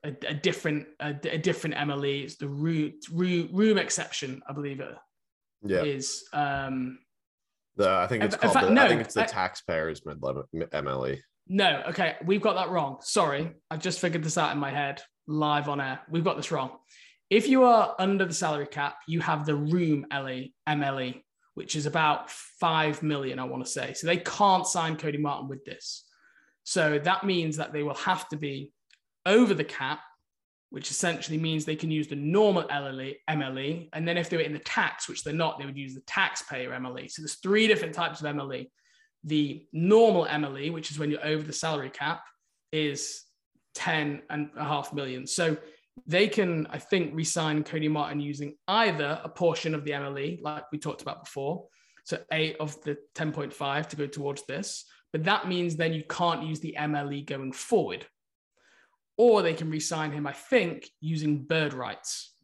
a, 0.04 0.14
a 0.28 0.34
different 0.34 0.86
a, 1.00 1.14
a, 1.24 1.38
different 1.38 1.76
MLE. 1.76 2.24
It's 2.24 2.36
the 2.36 2.48
room, 2.48 2.92
room 3.12 3.78
exception, 3.78 4.42
I 4.48 4.52
believe 4.52 4.80
it 4.80 4.94
yeah. 5.62 5.82
is. 5.82 6.24
Um, 6.32 6.98
the 7.76 7.88
I 7.88 8.06
think 8.06 8.24
it's 8.24 8.36
called. 8.36 8.54
Fact, 8.54 8.66
the, 8.66 8.72
no, 8.72 8.84
I 8.84 8.88
think 8.88 9.00
it's 9.00 9.14
the 9.14 9.22
I, 9.22 9.26
taxpayers 9.26 10.02
mid 10.04 10.20
MLE. 10.20 11.18
No, 11.48 11.82
okay, 11.88 12.16
we've 12.24 12.42
got 12.42 12.54
that 12.54 12.70
wrong. 12.70 12.98
Sorry, 13.00 13.52
I've 13.70 13.80
just 13.80 14.00
figured 14.00 14.22
this 14.22 14.38
out 14.38 14.52
in 14.52 14.58
my 14.58 14.70
head 14.70 15.02
live 15.26 15.68
on 15.68 15.80
air. 15.80 16.00
We've 16.10 16.24
got 16.24 16.36
this 16.36 16.50
wrong. 16.50 16.70
If 17.30 17.48
you 17.48 17.64
are 17.64 17.94
under 17.98 18.26
the 18.26 18.34
salary 18.34 18.66
cap, 18.66 18.96
you 19.08 19.20
have 19.20 19.46
the 19.46 19.54
room 19.54 20.04
LE, 20.12 20.48
MLE, 20.68 21.22
which 21.54 21.76
is 21.76 21.86
about 21.86 22.30
5 22.30 23.02
million, 23.02 23.38
I 23.38 23.44
want 23.44 23.64
to 23.64 23.70
say. 23.70 23.94
So 23.94 24.06
they 24.06 24.18
can't 24.18 24.66
sign 24.66 24.96
Cody 24.96 25.16
Martin 25.16 25.48
with 25.48 25.64
this. 25.64 26.04
So 26.64 26.98
that 26.98 27.24
means 27.24 27.56
that 27.56 27.72
they 27.72 27.82
will 27.82 27.94
have 27.94 28.28
to 28.28 28.36
be 28.36 28.72
over 29.26 29.54
the 29.54 29.64
cap, 29.64 30.00
which 30.70 30.90
essentially 30.90 31.38
means 31.38 31.64
they 31.64 31.76
can 31.76 31.90
use 31.90 32.08
the 32.08 32.16
normal 32.16 32.64
LLE, 32.64 33.16
MLE. 33.28 33.88
And 33.92 34.08
then 34.08 34.16
if 34.16 34.30
they 34.30 34.36
were 34.38 34.42
in 34.42 34.54
the 34.54 34.58
tax, 34.60 35.08
which 35.08 35.22
they're 35.22 35.34
not, 35.34 35.58
they 35.58 35.66
would 35.66 35.76
use 35.76 35.94
the 35.94 36.00
taxpayer 36.02 36.70
MLE. 36.70 37.10
So 37.10 37.22
there's 37.22 37.34
three 37.34 37.66
different 37.66 37.94
types 37.94 38.20
of 38.20 38.34
MLE. 38.34 38.68
The 39.24 39.66
normal 39.72 40.26
MLE, 40.26 40.72
which 40.72 40.90
is 40.90 40.98
when 40.98 41.10
you're 41.10 41.24
over 41.24 41.42
the 41.42 41.52
salary 41.52 41.90
cap, 41.90 42.22
is 42.72 43.24
10 43.74 44.22
and 44.30 44.50
a 44.56 44.64
half 44.64 44.92
million. 44.92 45.26
So 45.26 45.56
they 46.06 46.28
can, 46.28 46.66
I 46.70 46.78
think, 46.78 47.14
resign 47.14 47.64
Cody 47.64 47.88
Martin 47.88 48.20
using 48.20 48.54
either 48.66 49.20
a 49.22 49.28
portion 49.28 49.74
of 49.74 49.84
the 49.84 49.92
MLE, 49.92 50.42
like 50.42 50.64
we 50.72 50.78
talked 50.78 51.02
about 51.02 51.24
before, 51.24 51.66
so 52.04 52.18
eight 52.32 52.56
of 52.58 52.80
the 52.82 52.96
10.5 53.14 53.88
to 53.88 53.96
go 53.96 54.06
towards 54.06 54.44
this. 54.46 54.86
But 55.12 55.24
that 55.24 55.48
means 55.48 55.76
then 55.76 55.92
you 55.92 56.04
can't 56.08 56.42
use 56.44 56.60
the 56.60 56.74
MLE 56.78 57.26
going 57.26 57.52
forward. 57.52 58.06
Or 59.16 59.42
they 59.42 59.54
can 59.54 59.70
re 59.70 59.80
sign 59.80 60.10
him, 60.10 60.26
I 60.26 60.32
think, 60.32 60.88
using 61.00 61.44
bird 61.44 61.74
rights, 61.74 62.34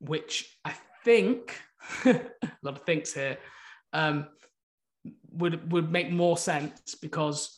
which 0.00 0.58
I 0.64 0.74
think, 1.04 1.60
a 2.04 2.20
lot 2.62 2.76
of 2.76 2.82
thinks 2.82 3.12
here, 3.12 3.38
um, 3.92 4.26
would, 5.32 5.72
would 5.72 5.90
make 5.90 6.10
more 6.10 6.36
sense 6.36 6.94
because 7.00 7.56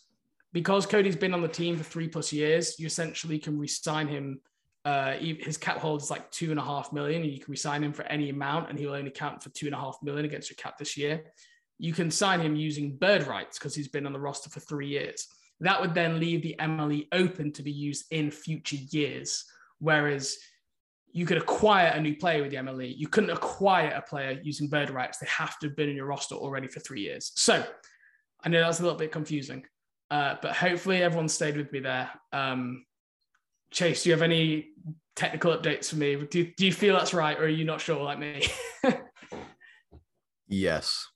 because 0.52 0.84
Cody's 0.84 1.16
been 1.16 1.32
on 1.32 1.40
the 1.40 1.48
team 1.48 1.78
for 1.78 1.82
three 1.82 2.08
plus 2.08 2.30
years, 2.30 2.78
you 2.78 2.84
essentially 2.84 3.38
can 3.38 3.58
re-sign 3.58 4.06
him 4.06 4.38
uh, 4.84 5.12
his 5.12 5.56
cap 5.56 5.78
hold 5.78 6.02
is 6.02 6.10
like 6.10 6.28
two 6.30 6.50
and 6.50 6.58
a 6.58 6.62
half 6.62 6.92
million, 6.92 7.22
and 7.22 7.30
you 7.30 7.38
can 7.38 7.50
resign 7.50 7.84
him 7.84 7.92
for 7.92 8.02
any 8.04 8.30
amount, 8.30 8.68
and 8.68 8.78
he'll 8.78 8.94
only 8.94 9.10
count 9.10 9.42
for 9.42 9.50
two 9.50 9.66
and 9.66 9.74
a 9.74 9.78
half 9.78 9.96
million 10.02 10.24
against 10.24 10.50
your 10.50 10.56
cap 10.56 10.76
this 10.76 10.96
year. 10.96 11.22
You 11.78 11.92
can 11.92 12.10
sign 12.10 12.40
him 12.40 12.56
using 12.56 12.96
bird 12.96 13.26
rights 13.26 13.58
because 13.58 13.74
he's 13.74 13.88
been 13.88 14.06
on 14.06 14.12
the 14.12 14.18
roster 14.18 14.50
for 14.50 14.60
three 14.60 14.88
years. 14.88 15.28
That 15.62 15.81
would 15.81 15.94
then 15.94 16.18
leave 16.18 16.42
the 16.42 16.57
MLE 16.59 17.07
open 17.12 17.53
to 17.53 17.62
be 17.62 17.70
used 17.70 18.07
in 18.11 18.31
future 18.31 18.77
years. 18.77 19.44
Whereas 19.79 20.37
you 21.12 21.25
could 21.25 21.37
acquire 21.37 21.88
a 21.88 22.01
new 22.01 22.16
player 22.16 22.42
with 22.42 22.51
the 22.51 22.57
MLE. 22.57 22.96
You 22.96 23.07
couldn't 23.07 23.31
acquire 23.31 23.90
a 23.90 24.03
player 24.03 24.40
using 24.42 24.68
bird 24.68 24.90
rights. 24.90 25.18
They 25.18 25.29
have 25.29 25.59
to 25.61 25.68
have 25.68 25.77
been 25.77 25.88
in 25.88 25.96
your 25.96 26.07
roster 26.07 26.35
already 26.35 26.66
for 26.66 26.81
three 26.81 27.03
years. 27.03 27.31
So 27.37 27.64
I 28.42 28.48
know 28.48 28.61
that's 28.61 28.81
a 28.81 28.83
little 28.83 28.98
bit 28.98 29.12
confusing, 29.12 29.64
uh, 30.11 30.37
but 30.42 30.53
hopefully 30.53 31.03
everyone 31.03 31.29
stayed 31.29 31.57
with 31.57 31.70
me 31.70 31.81
there. 31.81 32.11
Um, 32.33 32.85
Chase, 33.70 34.03
do 34.03 34.09
you 34.09 34.14
have 34.14 34.22
any 34.22 34.70
technical 35.14 35.57
updates 35.57 35.90
for 35.90 35.96
me? 35.96 36.16
Do, 36.16 36.51
do 36.57 36.66
you 36.66 36.72
feel 36.72 36.96
that's 36.96 37.14
right, 37.14 37.38
or 37.38 37.44
are 37.44 37.48
you 37.48 37.64
not 37.64 37.81
sure 37.81 38.03
like 38.03 38.18
me? 38.18 38.44
yes. 40.48 41.07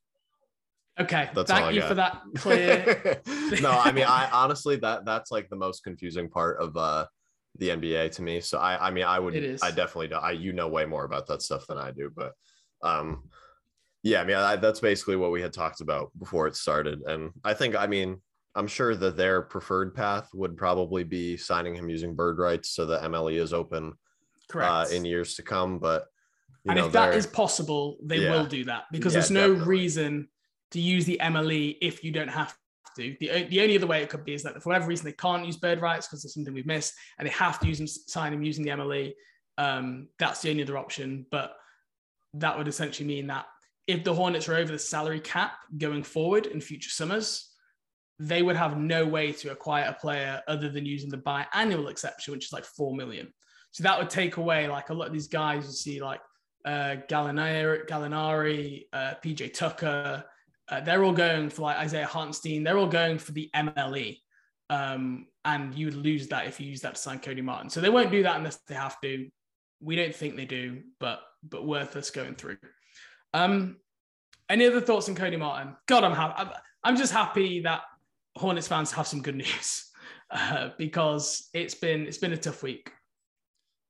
Okay. 0.99 1.29
That's 1.35 1.51
Thank 1.51 1.75
you 1.75 1.81
got. 1.81 1.89
for 1.89 1.95
that 1.95 2.23
clear. 2.37 3.21
no, 3.61 3.71
I 3.71 3.93
mean, 3.93 4.05
I 4.05 4.29
honestly 4.33 4.77
that 4.77 5.05
that's 5.05 5.31
like 5.31 5.49
the 5.49 5.57
most 5.57 5.85
confusing 5.85 6.29
part 6.29 6.61
of 6.61 6.77
uh 6.77 7.07
the 7.59 7.71
NBA 7.71 8.13
to 8.13 8.23
me. 8.23 8.41
So 8.41 8.59
I 8.59 8.89
I 8.89 8.91
mean 8.91 9.05
I 9.05 9.19
would 9.19 9.35
I 9.63 9.71
definitely 9.71 10.09
do 10.09 10.17
I 10.17 10.33
you 10.33 10.53
know 10.53 10.69
way 10.69 10.87
more 10.87 11.05
about 11.05 11.27
that 11.29 11.43
stuff 11.43 11.67
than 11.67 11.79
I 11.79 11.91
do, 11.91 12.11
but 12.15 12.33
um 12.83 13.25
yeah, 14.03 14.21
I 14.21 14.25
mean 14.25 14.37
I, 14.37 14.57
that's 14.57 14.81
basically 14.81 15.17
what 15.17 15.33
we 15.33 15.43
had 15.43 15.53
talked 15.53 15.81
about 15.81 16.11
before 16.19 16.47
it 16.47 16.57
started, 16.57 17.03
and 17.03 17.33
I 17.45 17.55
think 17.55 17.77
I 17.77 17.87
mean 17.87 18.23
I'm 18.55 18.67
sure 18.67 18.95
that 18.97 19.19
their 19.19 19.43
preferred 19.43 19.95
path 19.95 20.31
would 20.33 20.57
probably 20.57 21.05
be 21.05 21.37
signing 21.37 21.75
him 21.75 21.91
using 21.91 22.15
bird 22.15 22.39
rights 22.39 22.71
so 22.71 22.87
that 22.87 23.03
MLE 23.03 23.39
is 23.39 23.53
open 23.53 23.93
correct 24.49 24.71
uh, 24.71 24.87
in 24.95 25.05
years 25.05 25.35
to 25.35 25.43
come. 25.43 25.79
But 25.79 26.07
and 26.65 26.79
know, 26.79 26.87
if 26.87 26.93
that 26.93 27.15
is 27.15 27.27
possible, 27.27 27.99
they 28.03 28.21
yeah. 28.21 28.31
will 28.31 28.47
do 28.47 28.65
that 28.65 28.85
because 28.91 29.13
yeah, 29.13 29.21
there's 29.21 29.31
no 29.31 29.49
definitely. 29.49 29.69
reason 29.69 30.29
to 30.73 30.81
use 30.81 31.05
the 31.05 31.21
MLE 31.23 31.77
if 31.81 32.03
you 32.03 32.11
don't 32.13 32.29
have 32.29 32.57
to. 32.97 33.17
The, 33.21 33.45
the 33.45 33.61
only 33.61 33.77
other 33.77 33.87
way 33.87 34.03
it 34.03 34.09
could 34.09 34.25
be 34.25 34.35
is 34.35 34.43
that 34.43 34.61
for 34.63 34.71
whatever 34.71 34.89
reason 34.89 35.05
they 35.05 35.13
can't 35.13 35.47
use 35.47 35.57
bird 35.57 35.81
rights 35.81 36.07
because 36.07 36.25
it's 36.25 36.35
something 36.35 36.55
we've 36.55 36.67
missed 36.67 36.95
and 37.19 37.27
they 37.27 37.33
have 37.33 37.61
to 37.61 37.67
use 37.67 37.79
them, 37.79 37.87
sign 37.87 38.33
him 38.33 38.43
using 38.43 38.65
the 38.65 38.71
MLE. 38.71 39.13
Um, 39.59 40.09
that's 40.19 40.43
the 40.43 40.51
only 40.51 40.63
other 40.63 40.79
option. 40.79 41.27
But 41.31 41.57
that 42.35 42.57
would 42.57 42.69
essentially 42.69 43.07
mean 43.07 43.27
that 43.29 43.47
if 43.87 44.03
the 44.03 44.15
Hornets 44.15 44.49
are 44.49 44.57
over 44.57 44.73
the 44.73 44.79
salary 44.79 45.21
cap 45.21 45.53
going 45.79 46.03
forward 46.03 46.47
in 46.47 46.61
future 46.61 46.91
summers, 46.91 47.53
they 48.19 48.43
would 48.43 48.57
have 48.57 48.79
no 48.79 49.05
way 49.07 49.31
to 49.31 49.53
acquire 49.53 49.85
a 49.85 49.93
player 49.93 50.43
other 50.49 50.69
than 50.69 50.87
using 50.87 51.11
the 51.11 51.19
biannual 51.19 51.91
exception, 51.91 52.33
which 52.33 52.47
is 52.47 52.53
like 52.53 52.65
four 52.65 52.95
million. 52.95 53.33
So 53.73 53.83
that 53.83 53.99
would 53.99 54.11
take 54.11 54.39
away 54.39 54.69
like 54.69 54.89
a 54.89 54.95
lot 54.95 55.07
of 55.07 55.13
these 55.13 55.29
guys 55.29 55.67
you 55.67 55.73
see 55.73 56.03
like 56.03 56.21
uh, 56.65 56.97
Gallinari, 57.09 57.87
Gallinari 57.87 58.85
uh, 58.93 59.15
PJ 59.23 59.53
Tucker. 59.53 60.25
Uh, 60.69 60.81
they're 60.81 61.05
all 61.05 61.13
going 61.13 61.49
for 61.49 61.63
like 61.63 61.77
Isaiah 61.77 62.07
Hartenstein. 62.07 62.65
They're 62.65 62.79
all 62.79 62.89
going 62.89 63.19
for 63.19 63.33
the 63.33 63.51
MLE. 63.55 64.19
Um, 64.69 65.27
and 65.45 65.75
you 65.75 65.87
would 65.87 65.95
lose 65.95 66.27
that 66.29 66.47
if 66.47 66.61
you 66.61 66.69
use 66.69 66.81
that 66.81 66.97
to 66.97 67.01
sign 67.01 67.21
Cody 67.21 67.43
Martin. 67.43 67.71
So 67.71 67.81
they 67.81 67.89
won't 67.89 68.11
do 68.11 68.25
that 68.25 68.37
unless 68.37 68.57
they 68.67 68.75
have 68.75 69.01
to. 69.03 69.29
We 69.81 69.95
don't 69.95 70.15
think 70.15 70.37
they 70.37 70.45
do, 70.45 70.83
but 70.99 71.21
but 71.49 71.67
worth 71.67 71.95
us 71.95 72.11
going 72.11 72.35
through. 72.35 72.57
Um, 73.33 73.77
any 74.49 74.67
other 74.67 74.81
thoughts 74.81 75.09
on 75.09 75.15
Cody 75.15 75.37
Martin? 75.37 75.77
God, 75.87 76.03
I'm 76.03 76.15
happy. 76.15 76.35
I'm, 76.39 76.51
I'm 76.83 76.97
just 76.97 77.13
happy 77.13 77.61
that 77.61 77.83
Hornets 78.37 78.69
fans 78.69 78.91
have 78.93 79.07
some 79.07 79.23
good 79.23 79.37
news 79.45 79.91
uh, 80.31 80.71
because 80.79 81.49
it's 81.55 81.75
been 81.75 82.07
it's 82.07 82.19
been 82.19 82.33
a 82.33 82.37
tough 82.37 82.63
week. 82.63 82.91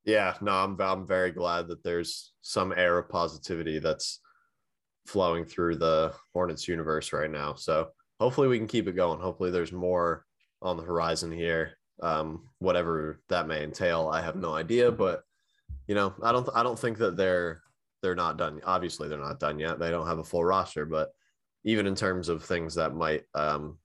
Yeah, 0.05 0.35
no, 0.41 0.53
I'm 0.53 0.81
I'm 0.81 1.07
very 1.07 1.31
glad 1.31 1.69
that 1.69 1.83
there's 1.83 2.33
some 2.43 2.73
air 2.77 2.99
of 2.99 3.09
positivity 3.09 3.79
that's 3.79 4.21
flowing 5.07 5.45
through 5.45 5.77
the 5.77 6.15
Hornets 6.33 6.69
universe 6.69 7.13
right 7.13 7.31
now. 7.31 7.55
So 7.55 7.89
hopefully 8.21 8.49
we 8.49 8.59
can 8.59 8.67
keep 8.67 8.89
it 8.89 8.97
going. 8.97 9.21
Hopefully 9.21 9.51
there's 9.51 9.73
more 9.73 10.25
on 10.63 10.77
the 10.77 10.83
horizon 10.83 11.31
here. 11.31 11.73
Um, 12.03 12.49
whatever 12.59 13.21
that 13.29 13.49
may 13.49 13.63
entail, 13.65 14.09
I 14.09 14.21
have 14.21 14.37
no 14.37 14.55
idea, 14.55 14.91
but 14.91 15.23
you 15.87 15.95
know, 15.95 16.15
I 16.23 16.33
don't 16.33 16.49
I 16.55 16.63
don't 16.63 16.79
think 16.79 16.99
that 16.99 17.17
they're 17.17 17.63
they're 18.03 18.15
not 18.15 18.37
done. 18.37 18.61
Obviously, 18.65 19.09
they're 19.09 19.19
not 19.19 19.41
done 19.41 19.59
yet. 19.59 19.79
They 19.79 19.91
don't 19.91 20.07
have 20.07 20.19
a 20.19 20.25
full 20.25 20.45
roster, 20.45 20.85
but 20.85 21.11
even 21.65 21.87
in 21.87 21.95
terms 21.95 22.29
of 22.29 22.45
things 22.45 22.75
that 22.75 22.95
might 22.95 23.25
um, 23.35 23.79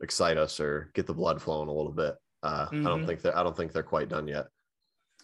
excite 0.00 0.38
us 0.38 0.60
or 0.60 0.90
get 0.94 1.06
the 1.06 1.14
blood 1.14 1.42
flowing 1.42 1.68
a 1.68 1.72
little 1.72 1.92
bit. 1.92 2.14
Uh, 2.42 2.66
mm-hmm. 2.66 2.86
I 2.86 2.90
don't 2.90 3.00
mm-hmm. 3.00 3.08
think 3.08 3.22
that 3.22 3.36
I 3.36 3.42
don't 3.42 3.56
think 3.56 3.72
they're 3.72 3.82
quite 3.82 4.08
done 4.08 4.28
yet. 4.28 4.46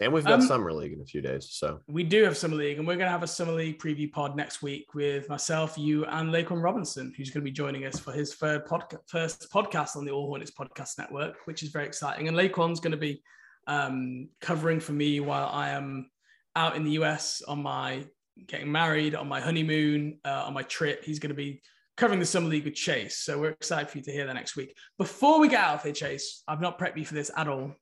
And 0.00 0.12
we've 0.12 0.24
got 0.24 0.40
um, 0.40 0.42
summer 0.42 0.72
league 0.72 0.92
in 0.92 1.00
a 1.00 1.04
few 1.04 1.20
days, 1.20 1.48
so 1.52 1.80
we 1.86 2.02
do 2.02 2.24
have 2.24 2.36
summer 2.36 2.56
league, 2.56 2.78
and 2.78 2.86
we're 2.86 2.96
going 2.96 3.06
to 3.06 3.12
have 3.12 3.22
a 3.22 3.28
summer 3.28 3.52
league 3.52 3.78
preview 3.78 4.10
pod 4.10 4.36
next 4.36 4.60
week 4.60 4.92
with 4.92 5.28
myself, 5.28 5.78
you, 5.78 6.04
and 6.06 6.30
Laquan 6.30 6.60
Robinson, 6.60 7.14
who's 7.16 7.30
going 7.30 7.42
to 7.42 7.44
be 7.44 7.52
joining 7.52 7.84
us 7.86 8.00
for 8.00 8.12
his 8.12 8.34
third 8.34 8.66
podcast, 8.66 8.98
first 9.06 9.52
podcast 9.52 9.96
on 9.96 10.04
the 10.04 10.10
All 10.10 10.26
Hornets 10.26 10.50
Podcast 10.50 10.98
Network, 10.98 11.36
which 11.44 11.62
is 11.62 11.68
very 11.68 11.86
exciting. 11.86 12.26
And 12.26 12.36
Laquan's 12.36 12.80
going 12.80 12.90
to 12.90 12.96
be 12.96 13.22
um, 13.68 14.28
covering 14.40 14.80
for 14.80 14.92
me 14.92 15.20
while 15.20 15.46
I 15.46 15.70
am 15.70 16.10
out 16.56 16.74
in 16.74 16.84
the 16.84 16.92
US 16.92 17.42
on 17.42 17.62
my 17.62 18.04
getting 18.48 18.70
married, 18.70 19.14
on 19.14 19.28
my 19.28 19.40
honeymoon, 19.40 20.18
uh, 20.24 20.44
on 20.46 20.54
my 20.54 20.62
trip. 20.62 21.04
He's 21.04 21.20
going 21.20 21.30
to 21.30 21.36
be 21.36 21.62
covering 21.96 22.18
the 22.18 22.26
Summer 22.26 22.48
League 22.48 22.64
with 22.64 22.74
Chase. 22.74 23.18
So 23.18 23.38
we're 23.38 23.50
excited 23.50 23.88
for 23.88 23.98
you 23.98 24.04
to 24.04 24.12
hear 24.12 24.26
that 24.26 24.34
next 24.34 24.56
week. 24.56 24.76
Before 24.98 25.38
we 25.38 25.48
get 25.48 25.62
out 25.62 25.76
of 25.76 25.82
here, 25.84 25.92
Chase, 25.92 26.42
I've 26.48 26.60
not 26.60 26.78
prepped 26.78 26.96
you 26.96 27.04
for 27.04 27.14
this 27.14 27.30
at 27.36 27.46
all, 27.46 27.74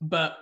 but 0.00 0.36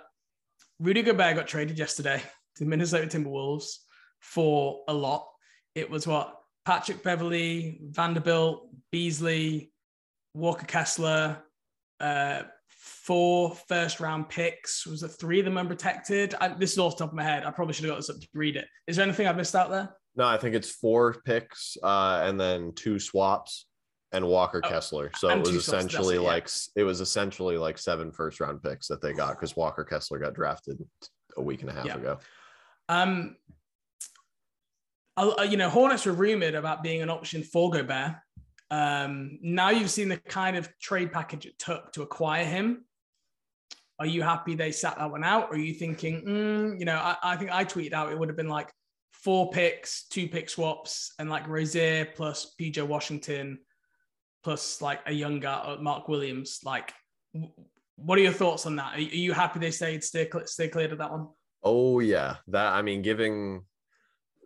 Rudy 0.81 1.03
Gobert 1.03 1.35
got 1.35 1.47
traded 1.47 1.77
yesterday 1.77 2.23
to 2.55 2.65
Minnesota 2.65 3.05
Timberwolves 3.05 3.75
for 4.19 4.81
a 4.87 4.93
lot. 4.93 5.27
It 5.75 5.87
was 5.87 6.07
what 6.07 6.39
Patrick 6.65 7.03
Beverley, 7.03 7.81
Vanderbilt, 7.83 8.67
Beasley, 8.91 9.71
Walker 10.33 10.65
Kessler, 10.65 11.37
uh, 11.99 12.43
four 12.67 13.53
first 13.67 13.99
round 13.99 14.27
picks. 14.27 14.87
Was 14.87 15.03
it 15.03 15.09
three 15.09 15.37
of 15.37 15.45
them 15.45 15.59
unprotected? 15.59 16.33
I, 16.41 16.47
this 16.47 16.71
is 16.71 16.79
off 16.79 16.97
the 16.97 17.03
top 17.03 17.11
of 17.11 17.15
my 17.15 17.23
head. 17.23 17.45
I 17.45 17.51
probably 17.51 17.75
should 17.75 17.85
have 17.85 17.91
got 17.91 17.97
this 17.97 18.09
up 18.09 18.19
to 18.19 18.27
read 18.33 18.55
it. 18.55 18.65
Is 18.87 18.95
there 18.95 19.05
anything 19.05 19.27
I've 19.27 19.37
missed 19.37 19.55
out 19.55 19.69
there? 19.69 19.95
No, 20.15 20.25
I 20.25 20.37
think 20.37 20.55
it's 20.55 20.71
four 20.71 21.21
picks 21.25 21.77
uh, 21.83 22.23
and 22.25 22.39
then 22.39 22.73
two 22.73 22.97
swaps. 22.97 23.67
And 24.13 24.25
Walker 24.27 24.61
Oh, 24.63 24.67
Kessler. 24.69 25.11
So 25.15 25.29
and 25.29 25.39
it 25.39 25.41
was 25.41 25.49
two 25.49 25.55
shots, 25.55 25.65
that's 25.67 25.85
essentially 25.85 26.15
it, 26.15 26.21
yeah. 26.21 26.27
like 26.27 26.49
it 26.75 26.83
was 26.83 27.01
essentially 27.01 27.57
like 27.57 27.77
seven 27.77 28.11
first 28.11 28.39
round 28.39 28.61
picks 28.61 28.87
that 28.87 29.01
they 29.01 29.13
got 29.13 29.29
because 29.39 29.55
Walker 29.55 29.83
Kessler 29.83 30.19
got 30.19 30.33
drafted 30.33 30.77
a 31.37 31.41
week 31.41 31.61
and 31.61 31.69
a 31.69 31.73
half 31.73 31.85
Yeah. 31.85 31.95
ago. 31.97 32.17
Um, 32.89 33.37
you 35.49 35.57
know, 35.57 35.69
Hornets 35.69 36.05
were 36.05 36.13
rumored 36.13 36.55
about 36.55 36.83
being 36.83 37.01
an 37.01 37.09
option 37.09 37.43
for 37.43 37.69
Gobert. 37.69 38.15
Um, 38.69 39.37
now 39.41 39.69
you've 39.69 39.89
seen 39.91 40.07
the 40.09 40.17
kind 40.17 40.55
of 40.57 40.69
trade 40.79 41.11
package 41.11 41.45
it 41.45 41.59
took 41.59 41.91
to 41.93 42.01
acquire 42.01 42.45
him. 42.45 42.85
Are 43.99 44.05
you 44.05 44.23
happy 44.23 44.55
they 44.55 44.71
sat 44.71 44.97
that 44.97 45.11
one 45.11 45.23
out? 45.23 45.49
Or 45.49 45.55
are 45.55 45.59
you 45.59 45.73
thinking, 45.73 46.25
mm, 46.25 46.79
you 46.79 46.85
know, 46.85 46.95
I, 46.95 47.15
I 47.21 47.35
think 47.35 47.51
I 47.51 47.63
tweeted 47.65 47.93
out 47.93 48.11
it 48.11 48.17
would 48.17 48.29
have 48.29 48.37
been 48.37 48.49
like 48.49 48.71
four 49.11 49.51
picks, 49.51 50.07
two 50.07 50.27
pick 50.27 50.49
swaps, 50.49 51.13
and 51.19 51.29
like 51.29 51.47
Rozier 51.47 52.07
plus 52.15 52.55
PJ 52.59 52.81
Washington 52.81 53.59
plus 54.43 54.81
like 54.81 54.99
a 55.05 55.11
younger 55.11 55.47
uh, 55.47 55.77
Mark 55.79 56.07
Williams. 56.07 56.59
Like, 56.63 56.93
what 57.95 58.17
are 58.17 58.21
your 58.21 58.33
thoughts 58.33 58.65
on 58.65 58.75
that? 58.77 58.95
Are, 58.95 58.99
you 58.99 59.33
happy 59.33 59.59
they 59.59 59.71
stayed 59.71 60.03
stay, 60.03 60.29
stay 60.45 60.67
clear 60.67 60.91
of 60.91 60.97
that 60.97 61.11
one? 61.11 61.27
Oh 61.63 61.99
yeah, 61.99 62.37
that 62.47 62.73
I 62.73 62.81
mean, 62.81 63.01
giving 63.01 63.63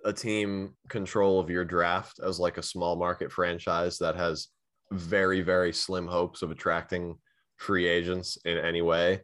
a 0.06 0.14
team 0.14 0.76
control 0.88 1.40
of 1.40 1.50
your 1.50 1.66
draft 1.66 2.20
as 2.24 2.40
like 2.40 2.58
a 2.58 2.64
small 2.64 2.96
market 2.96 3.32
franchise 3.32 3.98
that 3.98 4.16
has 4.16 4.50
very 4.92 5.42
very 5.42 5.74
slim 5.74 6.08
hopes 6.08 6.44
of 6.44 6.52
attracting 6.52 7.18
free 7.58 7.88
agents 7.88 8.38
in 8.46 8.58
any 8.58 8.84
way 8.84 9.20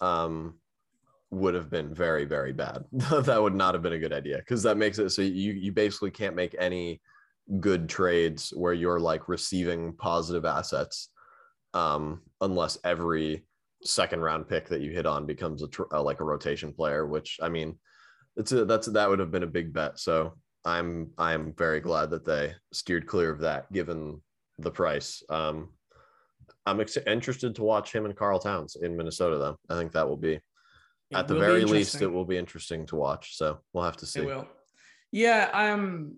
um 0.00 0.54
would 1.30 1.54
have 1.54 1.70
been 1.70 1.94
very 1.94 2.24
very 2.24 2.52
bad 2.52 2.82
that 2.92 3.40
would 3.40 3.54
not 3.54 3.74
have 3.74 3.82
been 3.82 3.92
a 3.92 3.98
good 3.98 4.12
idea 4.12 4.38
because 4.38 4.62
that 4.62 4.78
makes 4.78 4.98
it 4.98 5.10
so 5.10 5.20
you 5.20 5.52
you 5.52 5.70
basically 5.70 6.10
can't 6.10 6.34
make 6.34 6.56
any 6.58 7.00
good 7.60 7.88
trades 7.88 8.52
where 8.56 8.72
you're 8.72 9.00
like 9.00 9.28
receiving 9.28 9.92
positive 9.94 10.44
assets 10.44 11.10
um 11.74 12.22
unless 12.40 12.78
every 12.84 13.44
second 13.82 14.20
round 14.20 14.48
pick 14.48 14.68
that 14.68 14.80
you 14.80 14.90
hit 14.90 15.06
on 15.06 15.26
becomes 15.26 15.62
a 15.62 15.68
tr- 15.68 15.82
uh, 15.92 16.02
like 16.02 16.20
a 16.20 16.24
rotation 16.24 16.72
player 16.72 17.06
which 17.06 17.38
i 17.42 17.48
mean 17.48 17.76
it's 18.36 18.52
a, 18.52 18.64
that's 18.64 18.86
that 18.86 19.08
would 19.08 19.18
have 19.18 19.30
been 19.30 19.42
a 19.42 19.46
big 19.46 19.72
bet. 19.72 19.98
So 19.98 20.34
i'm 20.64 21.10
i'm 21.18 21.52
very 21.56 21.80
glad 21.80 22.10
that 22.10 22.24
they 22.24 22.54
steered 22.72 23.06
clear 23.06 23.30
of 23.30 23.40
that 23.40 23.70
given 23.72 24.22
the 24.58 24.70
price. 24.70 25.22
Um 25.28 25.70
i'm 26.64 26.80
ex- 26.80 26.96
interested 27.06 27.54
to 27.56 27.62
watch 27.62 27.92
him 27.92 28.04
and 28.04 28.16
Karl 28.16 28.38
Towns 28.38 28.76
in 28.80 28.96
minnesota 28.96 29.38
though. 29.38 29.56
I 29.68 29.78
think 29.78 29.92
that 29.92 30.08
will 30.08 30.16
be 30.16 30.34
It 30.34 30.42
at 31.14 31.28
the 31.28 31.34
very 31.34 31.64
least 31.64 32.00
it 32.00 32.06
will 32.06 32.24
be 32.24 32.38
interesting 32.38 32.86
to 32.86 32.96
watch. 32.96 33.36
So 33.36 33.58
we'll 33.72 33.84
have 33.84 33.98
to 33.98 34.06
see. 34.06 34.20
It 34.20 34.26
will. 34.26 34.48
Yeah, 35.10 35.50
um, 35.52 36.16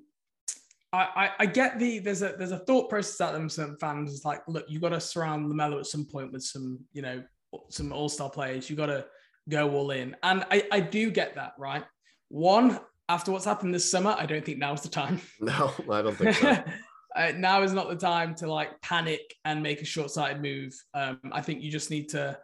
I, 0.97 1.31
I 1.41 1.47
get 1.47 1.79
the 1.79 1.99
there's 1.99 2.23
a 2.23 2.35
there's 2.39 2.53
a 2.53 2.59
thought 2.59 2.89
process 2.89 3.21
out 3.21 3.33
them 3.33 3.49
some 3.49 3.77
fans 3.79 4.13
is 4.13 4.25
like, 4.25 4.43
look, 4.49 4.65
you 4.69 4.81
got 4.81 4.91
to 4.91 5.01
surround 5.01 5.51
Lamelo 5.51 5.79
at 5.79 5.87
some 5.87 6.05
point 6.05 6.33
with 6.33 6.43
some 6.43 6.79
you 6.93 7.03
know 7.03 7.23
some 7.69 7.93
all 7.93 8.09
star 8.09 8.31
players. 8.31 8.69
You 8.69 8.77
got 8.77 8.87
to 8.87 9.07
go 9.49 9.71
all 9.71 9.91
in, 9.91 10.17
and 10.23 10.45
I 10.51 10.67
I 10.71 10.81
do 10.81 11.11
get 11.11 11.35
that 11.35 11.55
right. 11.59 11.85
One 12.29 12.81
after 13.09 13.33
what's 13.33 13.45
happened 13.45 13.75
this 13.75 13.91
summer, 13.91 14.17
I 14.19 14.27
don't 14.27 14.45
think 14.45 14.59
now's 14.59 14.83
the 14.83 14.89
time. 14.89 15.21
no 15.41 15.73
i 15.91 16.01
don't 16.01 16.17
think 16.17 16.35
so 16.37 16.57
uh, 17.17 17.33
now 17.37 17.63
is 17.63 17.73
not 17.73 17.89
the 17.89 17.97
time 17.97 18.35
to 18.37 18.51
like 18.51 18.81
panic 18.81 19.35
and 19.45 19.63
make 19.63 19.81
a 19.81 19.85
short-sighted 19.85 20.43
move. 20.43 20.75
Um, 20.95 21.21
I 21.33 21.41
think 21.41 21.63
you 21.63 21.71
just 21.71 21.91
need 21.91 22.09
to 22.11 22.39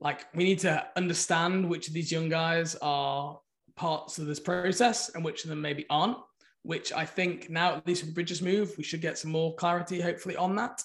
like 0.00 0.26
we 0.34 0.44
need 0.44 0.58
to 0.60 0.86
understand 0.96 1.68
which 1.68 1.88
of 1.88 1.94
these 1.94 2.12
young 2.12 2.28
guys 2.28 2.76
are 2.82 3.38
parts 3.76 4.18
of 4.18 4.26
this 4.26 4.40
process 4.40 5.10
and 5.14 5.24
which 5.24 5.44
of 5.44 5.50
them 5.50 5.60
maybe 5.60 5.86
aren't. 5.90 6.18
Which 6.66 6.92
I 6.92 7.04
think 7.04 7.48
now, 7.48 7.76
at 7.76 7.86
least 7.86 8.02
with 8.02 8.10
the 8.10 8.14
Bridges 8.14 8.42
move, 8.42 8.74
we 8.76 8.82
should 8.82 9.00
get 9.00 9.18
some 9.18 9.30
more 9.30 9.54
clarity, 9.54 10.00
hopefully, 10.00 10.36
on 10.36 10.56
that. 10.56 10.82